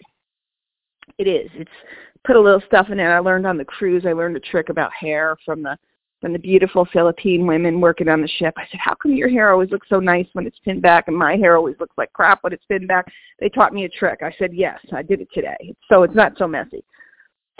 It 1.18 1.28
is. 1.28 1.50
It's 1.56 1.72
put 2.25 2.36
a 2.36 2.42
little 2.42 2.62
stuff 2.68 2.89
in 2.89 3.00
it. 3.00 3.04
I 3.04 3.20
learned 3.20 3.48
on 3.48 3.58
the 3.58 3.66
cruise. 3.66 4.06
I 4.06 4.13
learned 4.13 4.38
a 4.38 4.42
trick 4.42 4.70
about 4.70 4.92
hair 4.94 5.36
from 5.46 5.63
the 5.63 5.78
from 6.22 6.34
the 6.34 6.39
beautiful 6.39 6.86
Philippine 6.92 7.48
women 7.48 7.80
working 7.80 8.10
on 8.10 8.22
the 8.22 8.28
ship. 8.28 8.54
I 8.58 8.66
said, 8.70 8.80
how 8.82 8.94
come 8.94 9.13
your 9.13 9.30
hair 9.30 9.51
always 9.51 9.70
looks 9.70 9.88
so 9.89 10.01
nice 10.01 10.28
when 10.34 10.46
it's 10.46 10.60
pinned 10.66 10.82
back 10.82 11.08
and 11.08 11.16
my 11.16 11.38
hair 11.38 11.56
always 11.56 11.78
looks 11.80 11.98
like 11.98 12.12
crap 12.12 12.44
when 12.44 12.51
it's 12.51 12.66
pinned 12.66 12.88
back? 12.89 13.06
They 13.39 13.48
taught 13.48 13.74
me 13.74 13.86
a 13.86 13.89
trick. 13.89 14.20
I 14.22 14.34
said, 14.38 14.54
yes, 14.54 14.80
I 14.92 15.01
did 15.01 15.22
it 15.22 15.30
today. 15.34 15.74
So 15.89 16.04
it's 16.04 16.16
not 16.16 16.38
so 16.38 16.46
messy. 16.46 16.84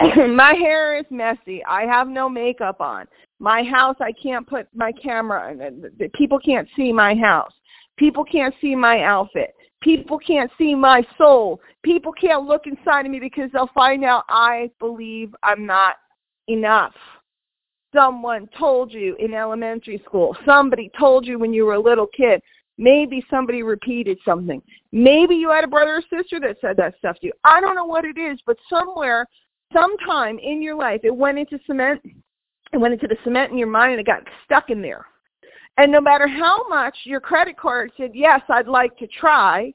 my 0.00 0.54
hair 0.54 0.98
is 0.98 1.06
messy. 1.10 1.64
I 1.64 1.82
have 1.82 2.08
no 2.08 2.28
makeup 2.28 2.80
on. 2.80 3.06
My 3.38 3.62
house, 3.62 3.96
I 4.00 4.12
can't 4.12 4.46
put 4.46 4.68
my 4.74 4.92
camera, 4.92 5.56
uh, 5.58 6.04
uh, 6.04 6.08
people 6.14 6.38
can't 6.38 6.68
see 6.76 6.92
my 6.92 7.14
house. 7.14 7.52
People 7.96 8.24
can't 8.24 8.54
see 8.60 8.74
my 8.74 9.02
outfit. 9.02 9.54
People 9.82 10.18
can't 10.18 10.50
see 10.58 10.74
my 10.74 11.02
soul. 11.16 11.60
People 11.82 12.12
can't 12.12 12.44
look 12.44 12.66
inside 12.66 13.06
of 13.06 13.12
me 13.12 13.18
because 13.18 13.50
they'll 13.52 13.70
find 13.74 14.04
out 14.04 14.24
I 14.28 14.70
believe 14.78 15.34
I'm 15.42 15.64
not 15.64 15.96
enough. 16.48 16.94
Someone 17.94 18.48
told 18.58 18.92
you 18.92 19.16
in 19.18 19.34
elementary 19.34 20.02
school. 20.04 20.36
Somebody 20.44 20.90
told 20.98 21.26
you 21.26 21.38
when 21.38 21.52
you 21.52 21.64
were 21.64 21.74
a 21.74 21.80
little 21.80 22.06
kid. 22.06 22.40
Maybe 22.78 23.24
somebody 23.28 23.62
repeated 23.62 24.18
something. 24.24 24.62
Maybe 24.92 25.34
you 25.34 25.50
had 25.50 25.64
a 25.64 25.68
brother 25.68 25.96
or 25.96 26.02
sister 26.02 26.40
that 26.40 26.56
said 26.60 26.76
that 26.76 26.94
stuff 26.98 27.18
to 27.20 27.26
you. 27.26 27.32
I 27.44 27.60
don't 27.60 27.74
know 27.74 27.84
what 27.84 28.04
it 28.04 28.16
is, 28.18 28.38
but 28.46 28.56
somewhere, 28.68 29.26
sometime 29.72 30.38
in 30.38 30.62
your 30.62 30.76
life, 30.76 31.00
it 31.04 31.14
went 31.14 31.38
into 31.38 31.58
cement. 31.66 32.00
It 32.72 32.78
went 32.78 32.94
into 32.94 33.08
the 33.08 33.16
cement 33.24 33.50
in 33.50 33.58
your 33.58 33.68
mind 33.68 33.92
and 33.92 34.00
it 34.00 34.06
got 34.06 34.22
stuck 34.44 34.70
in 34.70 34.80
there. 34.80 35.06
And 35.76 35.90
no 35.90 36.00
matter 36.00 36.28
how 36.28 36.68
much 36.68 36.96
your 37.04 37.20
credit 37.20 37.56
card 37.56 37.90
said, 37.96 38.10
yes, 38.14 38.40
I'd 38.48 38.68
like 38.68 38.96
to 38.98 39.06
try, 39.06 39.72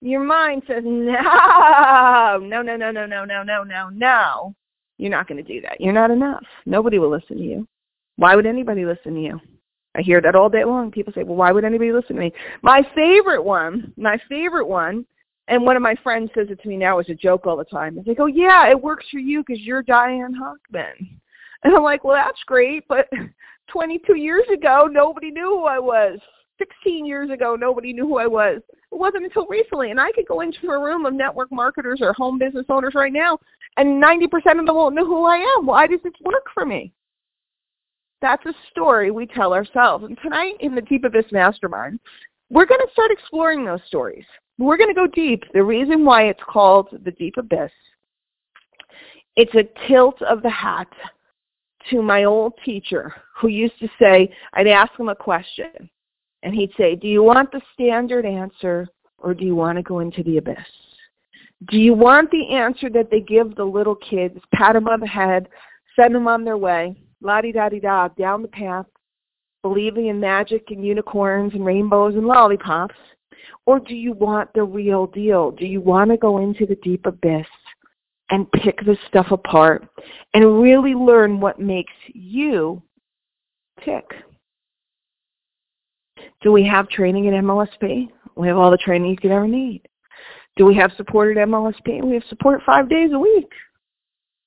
your 0.00 0.22
mind 0.22 0.62
says, 0.66 0.82
no, 0.84 2.38
no, 2.42 2.62
no, 2.62 2.76
no, 2.76 2.90
no, 2.90 3.06
no, 3.06 3.24
no, 3.24 3.42
no, 3.42 3.62
no, 3.64 3.88
no. 3.90 4.54
You're 4.96 5.10
not 5.10 5.28
going 5.28 5.44
to 5.44 5.52
do 5.54 5.60
that. 5.60 5.80
You're 5.80 5.92
not 5.92 6.10
enough. 6.10 6.42
Nobody 6.66 6.98
will 6.98 7.10
listen 7.10 7.36
to 7.36 7.42
you. 7.42 7.68
Why 8.16 8.34
would 8.34 8.46
anybody 8.46 8.84
listen 8.84 9.14
to 9.14 9.20
you? 9.20 9.40
I 9.96 10.02
hear 10.02 10.20
that 10.20 10.34
all 10.34 10.48
day 10.48 10.64
long. 10.64 10.90
People 10.90 11.12
say, 11.12 11.22
well, 11.22 11.36
why 11.36 11.52
would 11.52 11.64
anybody 11.64 11.92
listen 11.92 12.16
to 12.16 12.22
me? 12.22 12.32
My 12.62 12.82
favorite 12.94 13.42
one, 13.42 13.92
my 13.96 14.18
favorite 14.28 14.66
one 14.66 15.06
And 15.48 15.64
one 15.64 15.76
of 15.76 15.82
my 15.82 15.94
friends 16.02 16.30
says 16.34 16.48
it 16.50 16.60
to 16.62 16.68
me 16.68 16.76
now 16.76 16.98
as 16.98 17.08
a 17.08 17.14
joke 17.14 17.46
all 17.46 17.56
the 17.56 17.64
time. 17.64 17.98
They 18.06 18.14
go, 18.14 18.26
yeah, 18.26 18.68
it 18.68 18.80
works 18.80 19.06
for 19.10 19.18
you 19.18 19.42
because 19.46 19.62
you're 19.62 19.82
Diane 19.82 20.34
Hochman. 20.34 21.18
And 21.64 21.74
I'm 21.74 21.82
like, 21.82 22.04
well, 22.04 22.14
that's 22.14 22.42
great, 22.46 22.84
but 22.88 23.08
22 23.72 24.16
years 24.16 24.44
ago, 24.52 24.88
nobody 24.90 25.30
knew 25.30 25.58
who 25.58 25.64
I 25.64 25.78
was. 25.78 26.18
16 26.58 27.06
years 27.06 27.30
ago, 27.30 27.56
nobody 27.56 27.92
knew 27.92 28.06
who 28.06 28.18
I 28.18 28.26
was. 28.26 28.60
It 28.90 28.98
wasn't 28.98 29.24
until 29.24 29.46
recently. 29.46 29.90
And 29.90 30.00
I 30.00 30.10
could 30.12 30.26
go 30.26 30.40
into 30.40 30.68
a 30.70 30.82
room 30.82 31.06
of 31.06 31.14
network 31.14 31.52
marketers 31.52 32.00
or 32.02 32.12
home 32.12 32.38
business 32.38 32.66
owners 32.68 32.94
right 32.94 33.12
now, 33.12 33.38
and 33.76 34.02
90% 34.02 34.24
of 34.58 34.66
them 34.66 34.74
won't 34.74 34.94
know 34.94 35.06
who 35.06 35.24
I 35.24 35.36
am. 35.36 35.66
Why 35.66 35.86
does 35.86 36.00
it 36.04 36.14
work 36.24 36.44
for 36.52 36.66
me? 36.66 36.92
That's 38.20 38.44
a 38.46 38.54
story 38.70 39.10
we 39.10 39.26
tell 39.26 39.52
ourselves. 39.52 40.04
And 40.04 40.18
tonight 40.22 40.54
in 40.60 40.74
the 40.74 40.82
Deep 40.82 41.04
Abyss 41.04 41.26
Mastermind, 41.30 42.00
we're 42.50 42.66
going 42.66 42.80
to 42.80 42.92
start 42.92 43.12
exploring 43.12 43.64
those 43.64 43.80
stories. 43.86 44.24
We're 44.58 44.76
going 44.76 44.92
to 44.92 44.94
go 44.94 45.06
deep. 45.06 45.44
The 45.52 45.62
reason 45.62 46.04
why 46.04 46.24
it's 46.24 46.40
called 46.48 46.88
the 47.04 47.12
Deep 47.12 47.34
Abyss, 47.36 47.70
it's 49.36 49.54
a 49.54 49.86
tilt 49.86 50.20
of 50.22 50.42
the 50.42 50.50
hat 50.50 50.88
to 51.90 52.02
my 52.02 52.24
old 52.24 52.54
teacher 52.64 53.14
who 53.36 53.48
used 53.48 53.78
to 53.80 53.88
say, 54.00 54.32
I'd 54.54 54.66
ask 54.66 54.92
him 54.98 55.08
a 55.08 55.14
question, 55.14 55.90
and 56.42 56.54
he'd 56.54 56.72
say, 56.76 56.94
do 56.94 57.08
you 57.08 57.22
want 57.22 57.50
the 57.52 57.60
standard 57.74 58.24
answer 58.24 58.88
or 59.18 59.34
do 59.34 59.44
you 59.44 59.56
want 59.56 59.76
to 59.76 59.82
go 59.82 60.00
into 60.00 60.22
the 60.22 60.38
abyss? 60.38 60.58
Do 61.70 61.76
you 61.76 61.94
want 61.94 62.30
the 62.30 62.54
answer 62.54 62.88
that 62.90 63.10
they 63.10 63.20
give 63.20 63.56
the 63.56 63.64
little 63.64 63.96
kids, 63.96 64.38
pat 64.54 64.74
them 64.74 64.86
on 64.86 65.00
the 65.00 65.06
head, 65.06 65.48
send 65.96 66.14
them 66.14 66.28
on 66.28 66.44
their 66.44 66.56
way, 66.56 66.94
la-di-da-di-da, 67.20 68.08
down 68.08 68.42
the 68.42 68.48
path, 68.48 68.86
believing 69.62 70.06
in 70.06 70.20
magic 70.20 70.70
and 70.70 70.84
unicorns 70.84 71.52
and 71.54 71.66
rainbows 71.66 72.14
and 72.14 72.26
lollipops? 72.26 72.94
Or 73.66 73.80
do 73.80 73.94
you 73.94 74.12
want 74.12 74.52
the 74.54 74.62
real 74.62 75.06
deal? 75.06 75.50
Do 75.50 75.66
you 75.66 75.80
want 75.80 76.10
to 76.10 76.16
go 76.16 76.38
into 76.38 76.64
the 76.64 76.76
deep 76.76 77.06
abyss 77.06 77.46
and 78.30 78.50
pick 78.52 78.84
this 78.84 78.98
stuff 79.08 79.26
apart 79.30 79.88
and 80.34 80.60
really 80.60 80.94
learn 80.94 81.40
what 81.40 81.58
makes 81.58 81.92
you 82.12 82.82
tick? 83.84 84.04
Do 86.42 86.52
we 86.52 86.64
have 86.66 86.88
training 86.88 87.26
at 87.28 87.34
MLSP? 87.34 88.08
We 88.36 88.48
have 88.48 88.56
all 88.56 88.70
the 88.70 88.76
training 88.76 89.10
you 89.10 89.16
could 89.16 89.30
ever 89.30 89.48
need. 89.48 89.82
Do 90.56 90.66
we 90.66 90.74
have 90.76 90.92
support 90.96 91.36
at 91.36 91.48
MLSP? 91.48 92.02
We 92.04 92.14
have 92.14 92.24
support 92.28 92.60
five 92.64 92.88
days 92.88 93.10
a 93.12 93.18
week. 93.18 93.50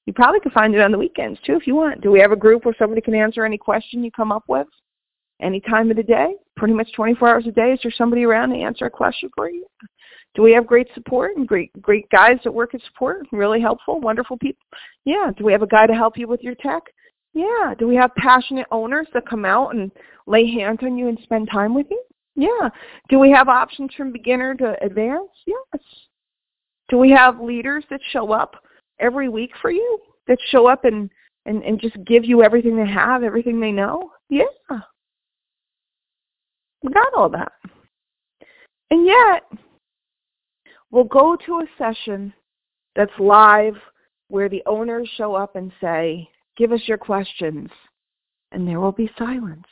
You 0.06 0.14
probably 0.14 0.40
could 0.40 0.52
find 0.52 0.74
it 0.74 0.82
on 0.82 0.92
the 0.92 0.98
weekends 0.98 1.40
too 1.46 1.56
if 1.56 1.68
you 1.68 1.76
want. 1.76 2.02
Do 2.02 2.12
we 2.12 2.20
have 2.20 2.32
a 2.32 2.38
group 2.38 2.66
where 2.66 2.76
somebody 2.78 3.02
can 3.02 3.16
answer 3.16 3.46
any 3.46 3.58
question 3.58 4.04
you 4.04 4.12
come 4.12 4.32
up 4.32 4.44
with? 4.48 4.68
Any 5.42 5.60
time 5.60 5.90
of 5.90 5.98
the 5.98 6.04
day? 6.04 6.36
Pretty 6.56 6.74
much 6.74 6.94
24 6.94 7.30
hours 7.30 7.48
a 7.48 7.52
day? 7.52 7.74
Is 7.74 7.80
there 7.84 7.92
somebody 7.98 8.24
around 8.24 8.50
to 8.50 8.58
answer 8.58 8.86
a 8.86 8.90
question 8.90 9.30
for 9.36 9.50
you? 9.50 9.66
Do 10.34 10.42
we 10.42 10.54
have 10.54 10.66
great 10.66 10.88
support 10.94 11.36
and 11.36 11.48
great 11.48 11.72
great 11.82 12.10
guys 12.10 12.38
that 12.44 12.54
work 12.54 12.74
at 12.74 12.82
support? 12.84 13.28
Really 13.32 13.60
helpful, 13.60 14.00
wonderful 14.00 14.38
people. 14.38 14.66
Yeah. 15.06 15.32
Do 15.38 15.44
we 15.44 15.52
have 15.52 15.62
a 15.62 15.68
guy 15.68 15.88
to 15.88 15.94
help 15.94 16.18
you 16.18 16.28
with 16.28 16.42
your 16.42 16.56
tech? 16.56 16.84
Yeah. 17.34 17.74
Do 17.78 17.88
we 17.88 17.96
have 17.96 18.16
passionate 18.16 18.68
owners 18.72 19.08
that 19.14 19.28
come 19.28 19.46
out 19.46 19.76
and 19.76 19.92
lay 20.28 20.50
hands 20.50 20.80
on 20.84 20.98
you 20.98 21.08
and 21.08 21.20
spend 21.24 21.50
time 21.52 21.74
with 21.74 21.88
you? 21.90 22.02
Yeah. 22.36 22.70
Do 23.10 23.20
we 23.20 23.30
have 23.32 23.50
options 23.50 23.94
from 23.96 24.12
beginner 24.12 24.56
to 24.56 24.82
advanced? 24.84 25.34
Yes. 25.46 25.84
Do 26.90 26.98
we 26.98 27.10
have 27.12 27.42
leaders 27.42 27.84
that 27.90 28.02
show 28.12 28.32
up 28.32 28.56
every 29.00 29.30
week 29.30 29.52
for 29.62 29.72
you? 29.72 30.00
That 30.28 30.38
show 30.50 30.68
up 30.68 30.86
and, 30.86 31.10
and, 31.46 31.64
and 31.64 31.80
just 31.80 31.96
give 32.06 32.24
you 32.24 32.44
everything 32.44 32.78
they 32.78 32.90
have, 32.90 33.24
everything 33.24 33.60
they 33.60 33.72
know? 33.72 34.12
Yeah. 34.30 34.44
We 36.84 36.92
got 36.92 37.14
all 37.14 37.30
that. 37.30 37.52
And 38.90 39.06
yet, 39.06 39.44
we'll 40.92 41.06
go 41.06 41.38
to 41.46 41.60
a 41.60 41.66
session 41.78 42.34
that's 42.96 43.12
live 43.20 43.76
where 44.28 44.50
the 44.50 44.64
owners 44.66 45.10
show 45.18 45.36
up 45.36 45.56
and 45.56 45.72
say, 45.82 46.28
give 46.58 46.72
us 46.72 46.82
your 46.86 46.98
questions. 46.98 47.70
And 48.52 48.68
there 48.68 48.80
will 48.80 48.92
be 48.92 49.10
silence. 49.18 49.66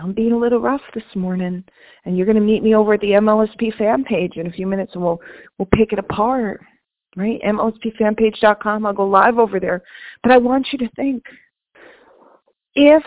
I'm 0.00 0.12
being 0.12 0.32
a 0.32 0.38
little 0.38 0.60
rough 0.60 0.80
this 0.94 1.04
morning, 1.14 1.62
and 2.04 2.16
you're 2.16 2.26
going 2.26 2.36
to 2.36 2.42
meet 2.42 2.62
me 2.62 2.74
over 2.74 2.94
at 2.94 3.00
the 3.00 3.08
MLSP 3.08 3.76
fan 3.76 4.04
page 4.04 4.36
in 4.36 4.46
a 4.46 4.52
few 4.52 4.66
minutes, 4.66 4.92
and 4.94 5.02
we'll 5.02 5.20
we'll 5.58 5.68
pick 5.74 5.92
it 5.92 5.98
apart, 5.98 6.62
right? 7.14 7.40
MLSPfanpage.com. 7.42 8.86
I'll 8.86 8.94
go 8.94 9.06
live 9.06 9.38
over 9.38 9.60
there, 9.60 9.82
but 10.22 10.32
I 10.32 10.38
want 10.38 10.68
you 10.72 10.78
to 10.78 10.88
think: 10.96 11.22
if 12.74 13.02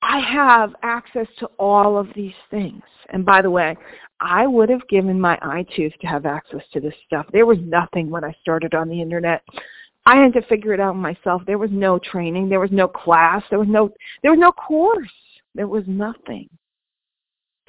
I 0.00 0.18
have 0.18 0.74
access 0.82 1.26
to 1.40 1.46
all 1.58 1.98
of 1.98 2.08
these 2.14 2.34
things, 2.50 2.82
and 3.10 3.26
by 3.26 3.42
the 3.42 3.50
way, 3.50 3.76
I 4.20 4.46
would 4.46 4.68
have 4.70 4.86
given 4.88 5.20
my 5.20 5.38
eye 5.42 5.66
tooth 5.76 5.92
to 6.00 6.06
have 6.06 6.26
access 6.26 6.62
to 6.72 6.80
this 6.80 6.94
stuff. 7.06 7.26
There 7.32 7.46
was 7.46 7.58
nothing 7.60 8.10
when 8.10 8.24
I 8.24 8.34
started 8.40 8.74
on 8.74 8.88
the 8.88 9.00
internet. 9.00 9.42
I 10.06 10.16
had 10.16 10.32
to 10.34 10.42
figure 10.42 10.72
it 10.72 10.80
out 10.80 10.96
myself. 10.96 11.42
There 11.46 11.58
was 11.58 11.70
no 11.72 11.98
training. 11.98 12.48
There 12.48 12.60
was 12.60 12.70
no 12.70 12.88
class. 12.88 13.42
There 13.50 13.58
was 13.58 13.68
no 13.68 13.90
there 14.22 14.30
was 14.30 14.40
no 14.40 14.52
course. 14.52 15.10
There 15.54 15.68
was 15.68 15.84
nothing. 15.86 16.48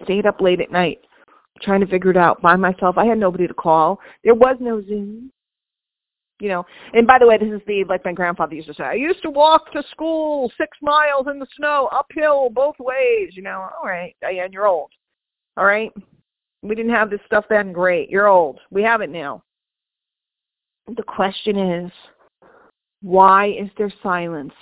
Stayed 0.04 0.26
up 0.26 0.40
late 0.40 0.62
at 0.62 0.72
night 0.72 1.00
trying 1.62 1.82
to 1.82 1.88
figure 1.88 2.12
it 2.12 2.18
out 2.18 2.42
by 2.42 2.56
myself. 2.56 2.98
I 2.98 3.06
had 3.06 3.18
nobody 3.18 3.48
to 3.48 3.54
call. 3.54 4.00
There 4.24 4.36
was 4.36 4.58
no 4.60 4.82
Zoom. 4.82 5.32
You 6.40 6.50
know, 6.50 6.66
and 6.94 7.08
by 7.08 7.18
the 7.18 7.26
way, 7.26 7.40
this 7.40 7.50
is 7.50 7.62
the 7.66 7.84
like 7.86 8.06
my 8.06 8.14
grandfather 8.14 8.54
used 8.54 8.68
to 8.68 8.74
say. 8.76 8.84
I 8.84 8.94
used 8.94 9.24
to 9.24 9.32
walk 9.32 9.72
to 9.72 9.82
school 9.90 10.52
six 10.56 10.78
miles 10.84 11.26
in 11.32 11.40
the 11.40 11.48
snow, 11.58 11.90
uphill 11.92 12.52
both 12.52 12.76
ways. 12.78 13.32
You 13.32 13.42
know, 13.42 13.68
all 13.76 13.90
right, 13.90 14.16
Diane, 14.22 14.52
you're 14.52 14.68
old. 14.68 14.92
All 15.58 15.66
right, 15.66 15.92
we 16.68 16.76
didn't 16.76 16.92
have 16.92 17.10
this 17.10 17.22
stuff 17.26 17.46
then. 17.50 17.72
Great, 17.72 18.10
you're 18.10 18.28
old. 18.28 18.60
We 18.72 18.84
have 18.84 19.02
it 19.02 19.10
now. 19.10 19.44
The 20.96 21.04
question 21.04 21.58
is, 21.58 21.92
why 23.02 23.48
is 23.48 23.70
there 23.78 23.92
silence 24.02 24.54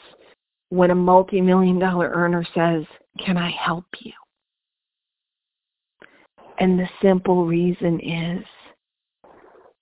when 0.69 0.91
a 0.91 0.95
multi-million 0.95 1.79
dollar 1.79 2.09
earner 2.09 2.45
says, 2.53 2.83
can 3.23 3.37
I 3.37 3.51
help 3.51 3.85
you? 3.99 4.11
And 6.59 6.79
the 6.79 6.89
simple 7.01 7.45
reason 7.45 7.99
is 7.99 8.43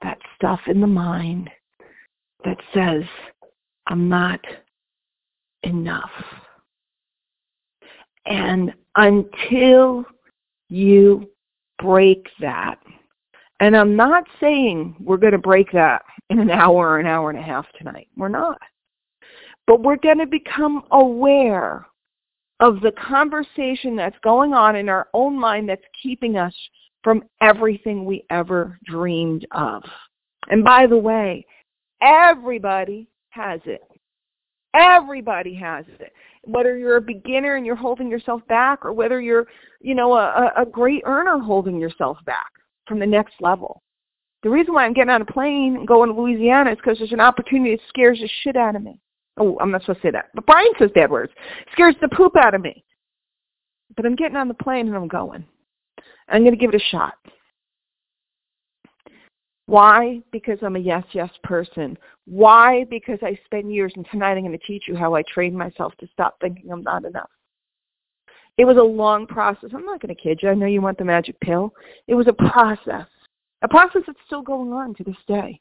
that 0.02 0.18
stuff 0.36 0.60
in 0.68 0.82
the 0.82 0.88
mind 0.88 1.50
that 2.44 2.58
says, 2.74 3.04
I'm 3.88 4.10
not 4.10 4.40
enough. 5.64 6.12
And 8.26 8.74
until 8.96 10.06
you 10.70 11.30
break 11.80 12.28
that, 12.40 12.80
and 13.60 13.76
I'm 13.76 13.96
not 13.96 14.26
saying 14.40 14.96
we're 15.00 15.18
going 15.18 15.34
to 15.34 15.38
break 15.38 15.72
that 15.72 16.04
in 16.30 16.40
an 16.40 16.50
hour 16.50 16.90
or 16.90 17.00
an 17.00 17.06
hour 17.06 17.30
and 17.30 17.40
a 17.40 17.44
half 17.44 17.66
tonight. 17.78 18.08
We're 18.16 18.30
not. 18.30 18.60
But 19.68 19.82
we're 19.82 19.98
going 19.98 20.18
to 20.18 20.26
become 20.26 20.84
aware 20.92 21.86
of 22.60 22.82
the 22.82 22.92
conversation 22.92 23.96
that's 23.96 24.18
going 24.24 24.54
on 24.54 24.76
in 24.76 24.90
our 24.90 25.08
own 25.14 25.38
mind 25.38 25.70
that's 25.70 25.84
keeping 26.02 26.38
us 26.38 26.54
from 27.04 27.24
everything 27.42 28.06
we 28.06 28.26
ever 28.30 28.80
dreamed 28.86 29.46
of. 29.52 29.84
And 30.50 30.64
by 30.64 30.88
the 30.88 30.98
way, 30.98 31.46
everybody 32.02 33.08
has 33.30 33.60
it. 33.66 33.82
Everybody 34.74 35.54
has 35.56 35.86
it. 36.00 36.13
Whether 36.46 36.78
you're 36.78 36.98
a 36.98 37.02
beginner 37.02 37.56
and 37.56 37.66
you're 37.66 37.76
holding 37.76 38.10
yourself 38.10 38.42
back 38.48 38.86
or 38.86 38.94
whether 38.94 39.22
you're, 39.22 39.48
you 39.82 39.96
know, 39.96 40.14
a, 40.14 40.52
a 40.58 40.66
great 40.66 41.04
earner 41.06 41.40
holding 41.40 41.80
yourself 41.80 42.18
back 42.26 42.52
from 42.88 43.00
the 43.00 43.06
next 43.06 43.36
level. 43.40 43.82
The 44.44 44.50
reason 44.50 44.74
why 44.74 44.86
I'm 44.86 44.94
getting 44.94 45.10
on 45.10 45.22
a 45.22 45.26
plane 45.26 45.78
and 45.78 45.88
going 45.88 46.10
to 46.14 46.22
Louisiana 46.22 46.72
is 46.72 46.78
because 46.78 46.98
there's 46.98 47.14
an 47.14 47.22
opportunity 47.22 47.76
that 47.76 47.88
scares 47.88 48.20
the 48.20 48.30
shit 48.44 48.58
out 48.58 48.76
of 48.76 48.84
me. 48.84 49.00
Oh, 49.38 49.58
I'm 49.60 49.72
not 49.72 49.82
supposed 49.82 50.02
to 50.02 50.08
say 50.08 50.12
that. 50.12 50.30
But 50.36 50.46
Brian 50.46 50.68
says 50.78 50.92
bad 50.94 51.10
words. 51.10 51.32
Scares 51.72 51.96
the 52.02 52.10
poop 52.10 52.36
out 52.36 52.54
of 52.54 52.62
me. 52.62 52.84
But 53.96 54.06
I'm 54.06 54.16
getting 54.16 54.36
on 54.36 54.50
the 54.50 54.54
plane 54.54 54.88
and 54.88 54.96
I'm 54.96 55.08
going. 55.08 55.46
I'm 56.28 56.42
going 56.42 56.52
to 56.52 56.58
give 56.58 56.74
it 56.74 56.82
a 56.82 56.90
shot. 56.92 57.16
Why? 59.66 60.22
Because 60.32 60.60
I'm 60.62 60.76
a 60.76 60.80
yes, 60.80 61.04
yes 61.14 61.30
person. 61.44 61.98
Why? 62.26 62.86
Because 62.90 63.20
I 63.22 63.40
spend 63.46 63.74
years, 63.74 63.94
and 63.96 64.06
tonight 64.12 64.34
I'm 64.34 64.44
going 64.44 64.58
to 64.58 64.66
teach 64.66 64.84
you 64.88 64.96
how 64.96 65.16
I 65.16 65.24
trained 65.24 65.58
myself 65.58 65.94
to 66.00 66.08
stop 66.12 66.38
thinking 66.42 66.72
I'm 66.72 66.84
not 66.84 67.06
enough. 67.06 67.30
It 68.58 68.66
was 68.66 68.78
a 68.78 68.84
long 68.84 69.26
process. 69.26 69.72
I'm 69.74 69.86
not 69.86 70.02
going 70.02 70.14
to 70.14 70.22
kid 70.22 70.40
you. 70.42 70.50
I 70.50 70.54
know 70.54 70.68
you 70.68 70.82
want 70.82 70.98
the 70.98 71.06
magic 71.06 71.40
pill. 71.40 71.74
It 72.08 72.16
was 72.16 72.28
a 72.28 72.34
process. 72.34 73.08
A 73.62 73.68
process 73.68 74.04
that's 74.06 74.20
still 74.26 74.42
going 74.42 74.72
on 74.74 74.94
to 74.96 75.04
this 75.04 75.18
day. 75.28 75.60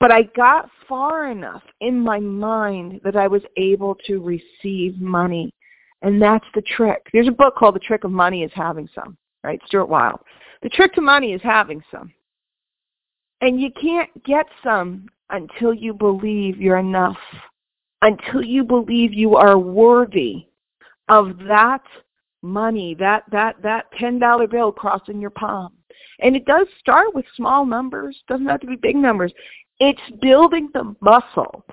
But 0.00 0.10
I 0.10 0.22
got 0.34 0.70
far 0.88 1.30
enough 1.30 1.62
in 1.80 2.00
my 2.00 2.18
mind 2.18 3.02
that 3.04 3.16
I 3.16 3.28
was 3.28 3.42
able 3.58 3.94
to 4.06 4.20
receive 4.20 4.98
money. 4.98 5.52
And 6.02 6.20
that's 6.20 6.46
the 6.54 6.62
trick. 6.62 7.06
There's 7.12 7.28
a 7.28 7.32
book 7.32 7.54
called 7.54 7.74
The 7.74 7.80
Trick 7.80 8.04
of 8.04 8.10
Money 8.10 8.42
is 8.42 8.50
Having 8.54 8.88
Some, 8.94 9.18
right? 9.44 9.60
Stuart 9.66 9.90
Wilde. 9.90 10.20
The 10.62 10.70
trick 10.70 10.94
to 10.94 11.02
money 11.02 11.34
is 11.34 11.42
having 11.42 11.82
some. 11.90 12.12
And 13.40 13.60
you 13.60 13.70
can't 13.80 14.10
get 14.24 14.46
some 14.62 15.08
until 15.30 15.72
you 15.72 15.94
believe 15.94 16.60
you're 16.60 16.78
enough, 16.78 17.16
until 18.02 18.42
you 18.42 18.64
believe 18.64 19.12
you 19.12 19.36
are 19.36 19.58
worthy 19.58 20.46
of 21.08 21.38
that 21.48 21.82
money, 22.42 22.94
that, 22.98 23.24
that, 23.30 23.60
that 23.62 23.86
$10 24.00 24.50
bill 24.50 24.72
crossing 24.72 25.20
your 25.20 25.30
palm 25.30 25.72
And 26.20 26.36
it 26.36 26.44
does 26.44 26.66
start 26.78 27.14
with 27.14 27.24
small 27.36 27.64
numbers, 27.64 28.16
doesn't 28.28 28.46
have 28.46 28.60
to 28.60 28.66
be 28.66 28.76
big 28.76 28.96
numbers. 28.96 29.32
It's 29.78 30.00
building 30.20 30.68
the 30.74 30.94
muscle 31.00 31.64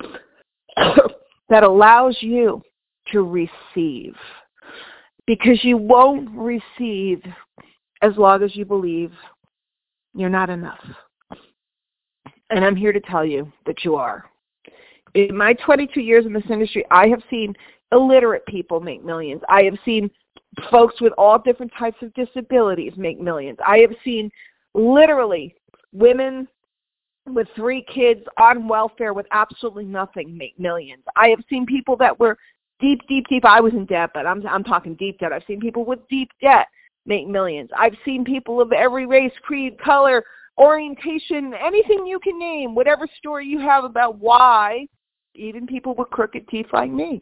that 1.50 1.64
allows 1.64 2.18
you 2.22 2.62
to 3.12 3.24
receive. 3.24 4.16
Because 5.26 5.62
you 5.64 5.76
won't 5.76 6.30
receive 6.32 7.22
as 8.02 8.16
long 8.16 8.44
as 8.44 8.56
you 8.56 8.64
believe 8.64 9.12
you're 10.14 10.30
not 10.30 10.50
enough. 10.50 10.80
And 12.50 12.64
I'm 12.64 12.76
here 12.76 12.94
to 12.94 13.00
tell 13.00 13.26
you 13.26 13.52
that 13.66 13.84
you 13.84 13.96
are. 13.96 14.30
In 15.14 15.36
my 15.36 15.54
22 15.54 16.02
years 16.02 16.26
in 16.26 16.34
this 16.34 16.44
industry, 16.50 16.86
I 16.92 17.08
have 17.08 17.22
seen 17.30 17.54
illiterate 17.92 18.46
people 18.46 18.80
make 18.80 19.04
millions. 19.04 19.42
I 19.50 19.64
have 19.64 19.78
seen 19.84 20.10
folks 20.70 21.00
with 21.02 21.14
all 21.18 21.40
different 21.40 21.72
types 21.78 21.98
of 22.02 22.14
disabilities 22.14 22.94
make 22.98 23.20
millions. 23.20 23.58
I 23.66 23.80
have 23.80 23.92
seen 24.04 24.32
literally 24.74 25.56
women 25.94 26.48
with 27.26 27.48
three 27.56 27.86
kids 27.94 28.22
on 28.38 28.68
welfare 28.68 29.14
with 29.14 29.26
absolutely 29.32 29.86
nothing 29.86 30.38
make 30.38 30.58
millions. 30.60 31.04
I 31.16 31.30
have 31.30 31.40
seen 31.50 31.66
people 31.66 31.98
that 31.98 32.18
were 32.20 32.38
deep, 32.80 33.02
deep, 33.08 33.28
deep. 33.28 33.46
I 33.46 33.60
was 33.60 33.74
in 33.74 33.86
debt, 33.86 34.12
but 34.14 34.26
I'm 34.26 34.46
I'm 34.48 34.64
talking 34.64 34.96
deep 34.96 35.20
debt. 35.20 35.34
I've 35.34 35.44
seen 35.48 35.60
people 35.60 35.84
with 35.84 36.00
deep 36.10 36.30
debt 36.42 36.68
make 37.06 37.28
millions. 37.28 37.70
I've 37.78 37.96
seen 38.06 38.24
people 38.24 38.62
of 38.62 38.72
every 38.72 39.06
race, 39.06 39.32
creed, 39.42 39.78
color, 39.80 40.24
orientation, 40.58 41.54
anything 41.54 42.06
you 42.06 42.20
can 42.20 42.38
name, 42.40 42.74
whatever 42.76 43.08
story 43.18 43.46
you 43.46 43.60
have 43.60 43.84
about 43.84 44.18
why, 44.18 44.88
even 45.36 45.68
people 45.68 45.94
with 45.96 46.10
crooked 46.10 46.48
teeth 46.48 46.68
like 46.74 46.92
me. 46.92 47.20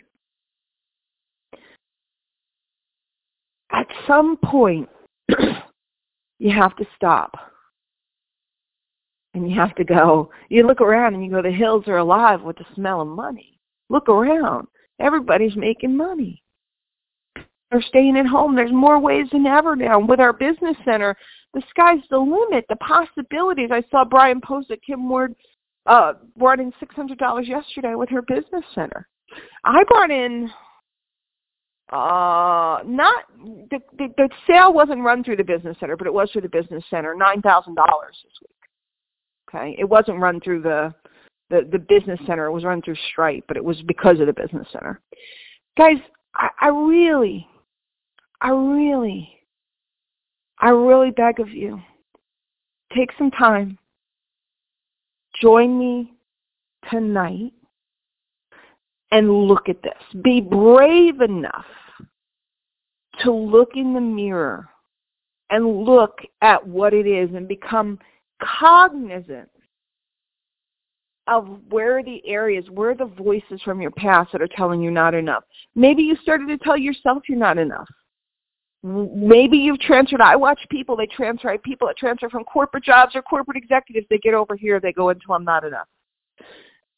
At 3.71 3.87
some 4.07 4.37
point, 4.37 4.87
you 6.39 6.51
have 6.51 6.75
to 6.77 6.85
stop. 6.95 7.35
And 9.33 9.49
you 9.49 9.59
have 9.59 9.75
to 9.75 9.83
go, 9.83 10.29
you 10.47 10.65
look 10.65 10.79
around 10.79 11.13
and 11.13 11.25
you 11.25 11.29
go, 11.29 11.41
the 11.41 11.51
hills 11.51 11.83
are 11.87 11.97
alive 11.97 12.41
with 12.41 12.57
the 12.57 12.65
smell 12.73 13.01
of 13.01 13.07
money. 13.09 13.59
Look 13.89 14.07
around. 14.07 14.67
Everybody's 14.99 15.57
making 15.57 15.97
money. 15.97 16.41
They're 17.71 17.81
staying 17.81 18.17
at 18.17 18.27
home. 18.27 18.55
There's 18.55 18.71
more 18.71 18.99
ways 18.99 19.27
than 19.31 19.45
ever 19.45 19.75
now. 19.75 19.99
With 19.99 20.19
our 20.19 20.33
business 20.33 20.77
center, 20.85 21.15
the 21.53 21.63
sky's 21.69 21.99
the 22.09 22.17
limit. 22.17 22.65
The 22.69 22.75
possibilities. 22.77 23.69
I 23.71 23.83
saw 23.89 24.05
Brian 24.05 24.41
post 24.41 24.69
that 24.69 24.83
Kim 24.83 25.09
Ward 25.09 25.35
uh, 25.85 26.13
brought 26.37 26.59
in 26.59 26.71
$600 26.73 27.47
yesterday 27.47 27.95
with 27.95 28.09
her 28.09 28.21
business 28.21 28.63
center. 28.73 29.07
I 29.63 29.83
brought 29.87 30.11
in 30.11 30.49
uh 31.91 32.79
not 32.83 33.25
the, 33.69 33.79
the 33.99 34.07
the 34.17 34.27
sale 34.47 34.73
wasn't 34.73 34.99
run 34.99 35.23
through 35.23 35.35
the 35.35 35.43
business 35.43 35.77
center 35.79 35.95
but 35.95 36.07
it 36.07 36.13
was 36.13 36.31
through 36.31 36.41
the 36.41 36.49
business 36.49 36.83
center 36.89 37.13
nine 37.13 37.43
thousand 37.43 37.75
dollars 37.75 38.17
this 38.23 38.33
week 38.41 38.57
okay 39.47 39.75
it 39.77 39.87
wasn't 39.87 40.19
run 40.19 40.39
through 40.39 40.59
the 40.59 40.91
the 41.51 41.61
the 41.71 41.77
business 41.77 42.19
center 42.25 42.45
it 42.45 42.51
was 42.51 42.63
run 42.63 42.81
through 42.81 42.95
stripe 43.11 43.43
but 43.47 43.55
it 43.55 43.63
was 43.63 43.79
because 43.83 44.19
of 44.19 44.25
the 44.25 44.33
business 44.33 44.67
center 44.71 44.99
guys 45.77 45.97
i 46.33 46.49
i 46.59 46.67
really 46.69 47.47
i 48.41 48.49
really 48.49 49.29
i 50.59 50.69
really 50.69 51.11
beg 51.11 51.39
of 51.39 51.49
you 51.49 51.81
take 52.93 53.11
some 53.17 53.31
time 53.31 53.77
join 55.41 55.77
me 55.77 56.13
tonight 56.89 57.51
and 59.11 59.31
look 59.31 59.69
at 59.69 59.81
this. 59.81 60.21
Be 60.23 60.41
brave 60.41 61.21
enough 61.21 61.65
to 63.19 63.31
look 63.31 63.71
in 63.75 63.93
the 63.93 64.01
mirror 64.01 64.67
and 65.49 65.83
look 65.83 66.19
at 66.41 66.65
what 66.65 66.93
it 66.93 67.07
is 67.07 67.29
and 67.33 67.47
become 67.47 67.99
cognizant 68.41 69.49
of 71.27 71.59
where 71.69 72.03
the 72.03 72.21
areas, 72.27 72.65
where 72.69 72.93
the 72.93 73.05
voices 73.05 73.61
from 73.63 73.81
your 73.81 73.91
past 73.91 74.31
that 74.31 74.41
are 74.41 74.49
telling 74.49 74.81
you 74.81 74.91
not 74.91 75.13
enough. 75.13 75.43
Maybe 75.75 76.03
you 76.03 76.15
started 76.21 76.47
to 76.49 76.57
tell 76.57 76.77
yourself 76.77 77.23
you're 77.27 77.37
not 77.37 77.57
enough. 77.57 77.87
Maybe 78.85 79.57
you've 79.57 79.79
transferred. 79.79 80.21
I 80.21 80.35
watch 80.35 80.59
people, 80.69 80.95
they 80.95 81.07
transfer, 81.07 81.49
I 81.49 81.57
people 81.57 81.87
that 81.87 81.97
transfer 81.97 82.29
from 82.29 82.43
corporate 82.43 82.83
jobs 82.83 83.15
or 83.15 83.23
corporate 83.23 83.57
executives, 83.57 84.05
they 84.11 84.19
get 84.19 84.35
over 84.35 84.55
here, 84.55 84.79
they 84.79 84.93
go 84.93 85.09
into 85.09 85.33
I'm 85.33 85.43
not 85.43 85.63
enough. 85.63 85.87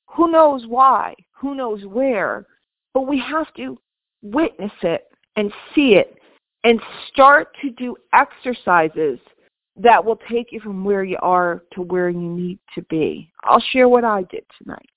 Who 0.07 0.29
knows 0.29 0.65
why? 0.67 1.15
Who 1.39 1.55
knows 1.55 1.85
where? 1.85 2.45
But 2.93 3.07
we 3.07 3.17
have 3.19 3.53
to 3.53 3.79
witness 4.21 4.71
it 4.81 5.05
and 5.37 5.49
see 5.73 5.93
it 5.93 6.17
and 6.65 6.81
start 7.07 7.55
to 7.61 7.69
do 7.69 7.95
exercises 8.13 9.19
that 9.77 10.03
will 10.03 10.19
take 10.29 10.51
you 10.51 10.59
from 10.59 10.83
where 10.83 11.05
you 11.05 11.17
are 11.21 11.63
to 11.71 11.83
where 11.83 12.09
you 12.09 12.19
need 12.19 12.59
to 12.75 12.81
be. 12.89 13.31
I'll 13.45 13.63
share 13.71 13.87
what 13.87 14.03
I 14.03 14.23
did 14.23 14.43
tonight. 14.61 14.89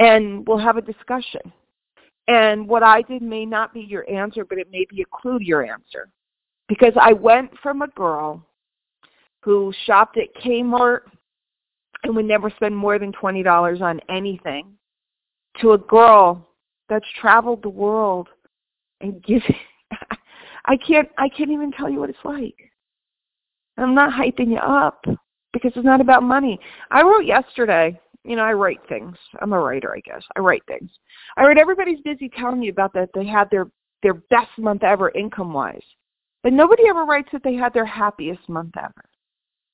And 0.00 0.46
we'll 0.46 0.58
have 0.58 0.76
a 0.76 0.82
discussion. 0.82 1.40
And 2.28 2.68
what 2.68 2.82
I 2.82 3.02
did 3.02 3.22
may 3.22 3.46
not 3.46 3.72
be 3.72 3.80
your 3.80 4.08
answer, 4.08 4.44
but 4.44 4.58
it 4.58 4.70
may 4.70 4.86
be 4.88 5.02
a 5.02 5.06
clue 5.06 5.38
to 5.38 5.44
your 5.44 5.64
answer. 5.64 6.10
Because 6.68 6.92
I 7.00 7.14
went 7.14 7.50
from 7.62 7.80
a 7.82 7.88
girl 7.88 8.46
who 9.42 9.72
shopped 9.86 10.18
at 10.18 10.34
Kmart 10.42 11.00
and 12.04 12.14
would 12.14 12.26
never 12.26 12.50
spend 12.50 12.76
more 12.76 12.98
than 12.98 13.12
$20 13.12 13.80
on 13.80 14.00
anything 14.10 14.72
to 15.60 15.72
a 15.72 15.78
girl 15.78 16.46
that's 16.88 17.06
traveled 17.20 17.62
the 17.62 17.68
world 17.68 18.28
and 19.00 19.22
gives 19.24 19.44
I 20.66 20.76
can't 20.76 21.08
I 21.16 21.28
can't 21.28 21.50
even 21.50 21.72
tell 21.72 21.88
you 21.88 21.98
what 21.98 22.10
it's 22.10 22.18
like. 22.24 22.54
I'm 23.78 23.94
not 23.94 24.12
hyping 24.12 24.50
you 24.50 24.58
up 24.58 25.04
because 25.52 25.72
it's 25.74 25.84
not 25.84 26.00
about 26.00 26.22
money. 26.22 26.60
I 26.90 27.02
wrote 27.02 27.24
yesterday, 27.24 27.98
you 28.24 28.36
know, 28.36 28.42
I 28.42 28.52
write 28.52 28.80
things. 28.88 29.16
I'm 29.40 29.52
a 29.52 29.58
writer, 29.58 29.94
I 29.94 30.00
guess. 30.00 30.22
I 30.36 30.40
write 30.40 30.62
things. 30.66 30.90
I 31.36 31.46
read 31.46 31.58
everybody's 31.58 32.00
busy 32.00 32.28
telling 32.28 32.60
me 32.60 32.68
about 32.68 32.92
that 32.94 33.10
they 33.14 33.26
had 33.26 33.48
their 33.50 33.68
their 34.02 34.14
best 34.14 34.50
month 34.58 34.84
ever 34.84 35.10
income 35.10 35.52
wise. 35.52 35.82
But 36.42 36.52
nobody 36.52 36.84
ever 36.88 37.04
writes 37.04 37.28
that 37.32 37.42
they 37.42 37.54
had 37.54 37.74
their 37.74 37.84
happiest 37.84 38.48
month 38.48 38.76
ever. 38.76 39.04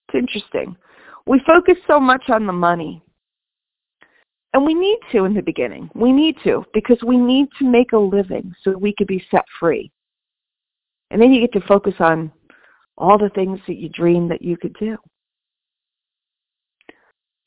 It's 0.08 0.18
interesting. 0.18 0.76
We 1.26 1.42
focus 1.46 1.76
so 1.86 2.00
much 2.00 2.30
on 2.30 2.46
the 2.46 2.52
money. 2.52 3.02
And 4.54 4.64
we 4.64 4.72
need 4.72 4.98
to 5.12 5.24
in 5.24 5.34
the 5.34 5.42
beginning. 5.42 5.90
We 5.94 6.12
need 6.12 6.36
to 6.44 6.64
because 6.72 6.98
we 7.04 7.16
need 7.16 7.48
to 7.58 7.64
make 7.68 7.92
a 7.92 7.98
living 7.98 8.54
so 8.62 8.76
we 8.78 8.94
could 8.96 9.08
be 9.08 9.24
set 9.30 9.44
free. 9.58 9.90
And 11.10 11.20
then 11.20 11.32
you 11.32 11.40
get 11.40 11.52
to 11.58 11.66
focus 11.66 11.94
on 11.98 12.32
all 12.96 13.18
the 13.18 13.30
things 13.30 13.58
that 13.66 13.76
you 13.76 13.88
dreamed 13.88 14.30
that 14.30 14.42
you 14.42 14.56
could 14.56 14.74
do. 14.78 14.96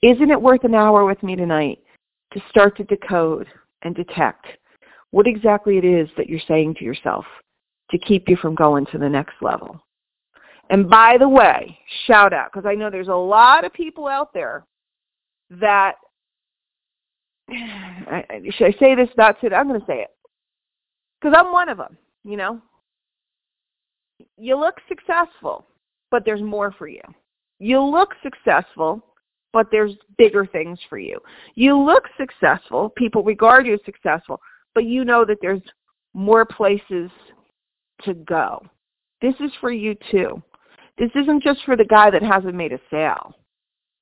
Isn't 0.01 0.31
it 0.31 0.41
worth 0.41 0.63
an 0.63 0.75
hour 0.75 1.05
with 1.05 1.21
me 1.23 1.35
tonight 1.35 1.79
to 2.33 2.41
start 2.49 2.77
to 2.77 2.83
decode 2.83 3.47
and 3.81 3.95
detect 3.95 4.45
what 5.11 5.27
exactly 5.27 5.77
it 5.77 5.85
is 5.85 6.07
that 6.17 6.29
you're 6.29 6.39
saying 6.47 6.75
to 6.75 6.85
yourself 6.85 7.25
to 7.89 7.97
keep 7.97 8.27
you 8.27 8.35
from 8.37 8.53
going 8.53 8.85
to 8.87 8.97
the 8.97 9.09
next 9.09 9.35
level? 9.41 9.81
And 10.69 10.89
by 10.89 11.17
the 11.17 11.29
way, 11.29 11.79
shout 12.05 12.33
out, 12.33 12.51
because 12.51 12.67
I 12.67 12.75
know 12.75 12.89
there's 12.89 13.07
a 13.07 13.13
lot 13.13 13.63
of 13.63 13.73
people 13.73 14.07
out 14.07 14.33
there 14.33 14.65
that, 15.49 15.93
should 17.49 18.67
I 18.67 18.75
say 18.79 18.93
this? 18.93 19.09
not 19.17 19.41
it. 19.43 19.53
I'm 19.53 19.67
going 19.67 19.79
to 19.79 19.85
say 19.87 20.01
it. 20.01 20.09
Because 21.19 21.35
I'm 21.37 21.51
one 21.51 21.69
of 21.69 21.77
them, 21.77 21.97
you 22.23 22.37
know. 22.37 22.61
You 24.37 24.59
look 24.59 24.75
successful, 24.87 25.65
but 26.11 26.23
there's 26.25 26.41
more 26.41 26.71
for 26.77 26.87
you. 26.87 27.01
You 27.59 27.81
look 27.81 28.13
successful, 28.21 29.03
but 29.53 29.67
there's 29.71 29.93
bigger 30.17 30.45
things 30.45 30.79
for 30.89 30.97
you. 30.97 31.19
You 31.55 31.77
look 31.77 32.03
successful, 32.17 32.89
people 32.89 33.23
regard 33.23 33.65
you 33.65 33.73
as 33.73 33.79
successful, 33.85 34.39
but 34.75 34.85
you 34.85 35.05
know 35.05 35.25
that 35.25 35.37
there's 35.41 35.61
more 36.13 36.45
places 36.45 37.09
to 38.03 38.13
go. 38.13 38.65
This 39.21 39.35
is 39.39 39.51
for 39.59 39.71
you 39.71 39.95
too. 40.11 40.41
This 40.97 41.11
isn't 41.15 41.43
just 41.43 41.63
for 41.63 41.75
the 41.75 41.85
guy 41.85 42.09
that 42.09 42.23
hasn't 42.23 42.55
made 42.55 42.73
a 42.73 42.79
sale. 42.89 43.35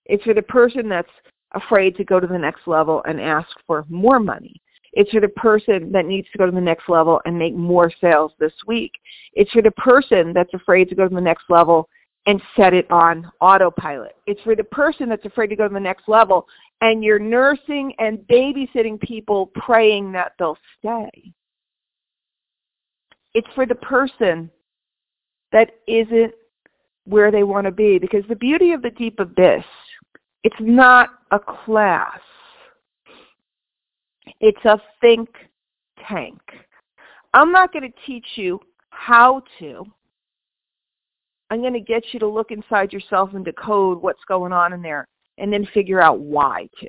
It's 0.06 0.24
for 0.24 0.34
the 0.34 0.42
person 0.42 0.88
that's 0.88 1.10
afraid 1.54 1.96
to 1.98 2.04
go 2.04 2.20
to 2.20 2.28
the 2.28 2.38
next 2.38 2.68
level 2.68 3.02
and 3.08 3.20
ask 3.20 3.50
for 3.66 3.86
more 3.90 4.20
money. 4.20 4.62
It's 4.94 5.12
for 5.12 5.20
the 5.20 5.28
person 5.30 5.92
that 5.92 6.06
needs 6.06 6.28
to 6.32 6.38
go 6.38 6.46
to 6.46 6.52
the 6.52 6.62
next 6.62 6.88
level 6.88 7.22
and 7.26 7.38
make 7.38 7.54
more 7.54 7.92
sales 8.00 8.32
this 8.40 8.54
week. 8.66 8.94
It's 9.34 9.52
for 9.52 9.62
the 9.62 9.72
person 9.72 10.32
that's 10.34 10.54
afraid 10.54 10.88
to 10.90 10.96
go 10.96 11.08
to 11.08 11.14
the 11.14 11.22
next 11.22 11.44
level 11.50 11.90
and 12.28 12.42
set 12.56 12.74
it 12.74 12.90
on 12.90 13.30
autopilot. 13.42 14.16
It's 14.26 14.42
for 14.42 14.56
the 14.56 14.64
person 14.64 15.10
that's 15.10 15.26
afraid 15.26 15.48
to 15.48 15.56
go 15.56 15.68
to 15.68 15.74
the 15.74 15.80
next 15.80 16.08
level 16.08 16.48
and 16.82 17.04
you're 17.04 17.20
nursing 17.20 17.94
and 18.00 18.20
babysitting 18.20 19.00
people 19.00 19.48
praying 19.56 20.12
that 20.14 20.34
they'll 20.38 20.58
stay. 20.80 21.32
It's 23.34 23.48
for 23.54 23.66
the 23.66 23.76
person 23.76 24.50
that 25.52 25.72
isn't 25.88 26.34
where 27.06 27.32
they 27.32 27.44
want 27.44 27.66
to 27.66 27.72
be 27.72 28.00
because 28.00 28.24
the 28.28 28.36
beauty 28.36 28.72
of 28.72 28.82
the 28.82 28.90
deep 28.92 29.20
abyss, 29.20 29.64
it's 30.44 30.56
not 30.60 31.10
a 31.32 31.40
class. 31.40 32.20
It's 34.42 34.64
a 34.66 34.80
think 35.02 35.30
tank. 36.08 36.40
I'm 37.34 37.52
not 37.52 37.72
going 37.72 37.90
to 37.90 37.98
teach 38.06 38.26
you 38.36 38.60
how 38.90 39.44
to. 39.60 39.86
I'm 41.50 41.62
going 41.62 41.74
to 41.74 41.80
get 41.80 42.04
you 42.12 42.20
to 42.20 42.28
look 42.28 42.52
inside 42.52 42.92
yourself 42.92 43.34
and 43.34 43.46
decode 43.46 44.02
what's 44.02 44.24
going 44.28 44.52
on 44.52 44.74
in 44.74 44.82
there 44.82 45.08
and 45.38 45.52
then 45.52 45.68
figure 45.74 46.02
out 46.02 46.20
why 46.20 46.68
to. 46.80 46.88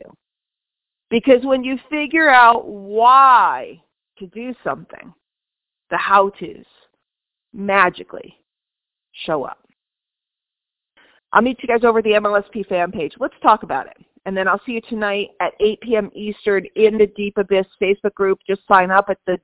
Because 1.11 1.45
when 1.45 1.63
you 1.63 1.79
figure 1.91 2.31
out 2.31 2.67
why 2.67 3.81
to 4.19 4.27
do 4.29 4.55
something, 4.65 5.13
the 5.91 5.97
how-tos 5.97 6.65
magically 7.53 8.37
show 9.13 9.45
up. 9.45 9.59
I'll 11.33 11.43
meet 11.43 11.59
you 11.63 11.69
guys 11.69 11.85
over 11.85 11.99
at 11.99 12.05
the 12.05 12.13
MLSP 12.13 12.67
fan 12.67 12.91
page. 12.91 13.13
Let's 13.19 13.35
talk 13.43 13.63
about 13.63 13.87
it. 13.87 13.97
And 14.25 14.37
then 14.37 14.49
I'll 14.49 14.61
see 14.67 14.73
you 14.73 14.81
tonight 14.89 15.29
at 15.41 15.53
8 15.61 15.81
p.m. 15.83 16.11
Eastern 16.15 16.67
in 16.75 16.99
the 16.99 17.07
Deep 17.17 17.39
Abyss 17.39 17.67
Facebook 17.81 18.15
group. 18.15 18.41
Just 18.47 18.63
sign 18.67 18.91
up 18.91 19.07
at 19.09 19.19
the 19.27 19.39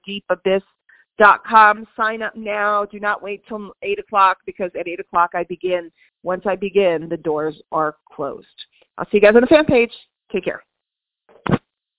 deepabyss.com. 1.21 1.87
Sign 1.97 2.23
up 2.23 2.37
now. 2.37 2.85
Do 2.85 3.01
not 3.01 3.23
wait 3.23 3.43
till 3.49 3.73
8 3.83 3.99
o'clock 3.99 4.39
because 4.47 4.71
at 4.79 4.89
8 4.89 5.01
o'clock 5.01 5.31
I 5.35 5.45
begin. 5.45 5.91
Once 6.23 6.43
I 6.47 6.57
begin, 6.57 7.09
the 7.09 7.17
doors 7.17 7.61
are 7.73 7.97
closed. 8.15 8.47
I'll 8.99 9.07
see 9.07 9.17
you 9.17 9.21
guys 9.21 9.35
on 9.35 9.41
the 9.41 9.47
fan 9.47 9.65
page. 9.65 9.93
Take 10.31 10.45
care. 10.45 10.63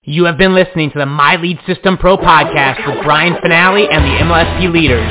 You 0.06 0.26
have 0.26 0.38
been 0.38 0.54
listening 0.54 0.92
to 0.92 1.00
the 1.00 1.06
My 1.06 1.38
Lead 1.38 1.60
System 1.66 1.98
Pro 1.98 2.18
podcast 2.18 2.86
with 2.86 3.04
Brian 3.06 3.36
Fanale 3.36 3.88
and 3.90 4.04
the 4.04 4.20
MLSP 4.24 4.72
leaders. 4.72 5.08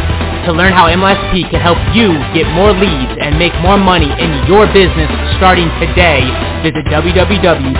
To 0.47 0.53
learn 0.53 0.73
how 0.73 0.87
MLSP 0.89 1.49
can 1.51 1.61
help 1.61 1.79
you 1.95 2.13
get 2.35 2.51
more 2.53 2.73
leads 2.73 3.17
and 3.21 3.39
make 3.39 3.55
more 3.63 3.79
money 3.79 4.11
in 4.11 4.47
your 4.47 4.67
business 4.67 5.09
starting 5.39 5.71
today, 5.81 6.21
visit 6.63 6.85
www.mlsp.com 6.87 7.73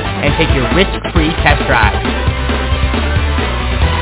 and 0.00 0.34
take 0.36 0.54
your 0.54 0.68
risk-free 0.76 1.30
test 1.42 1.66
drive. 1.66 2.45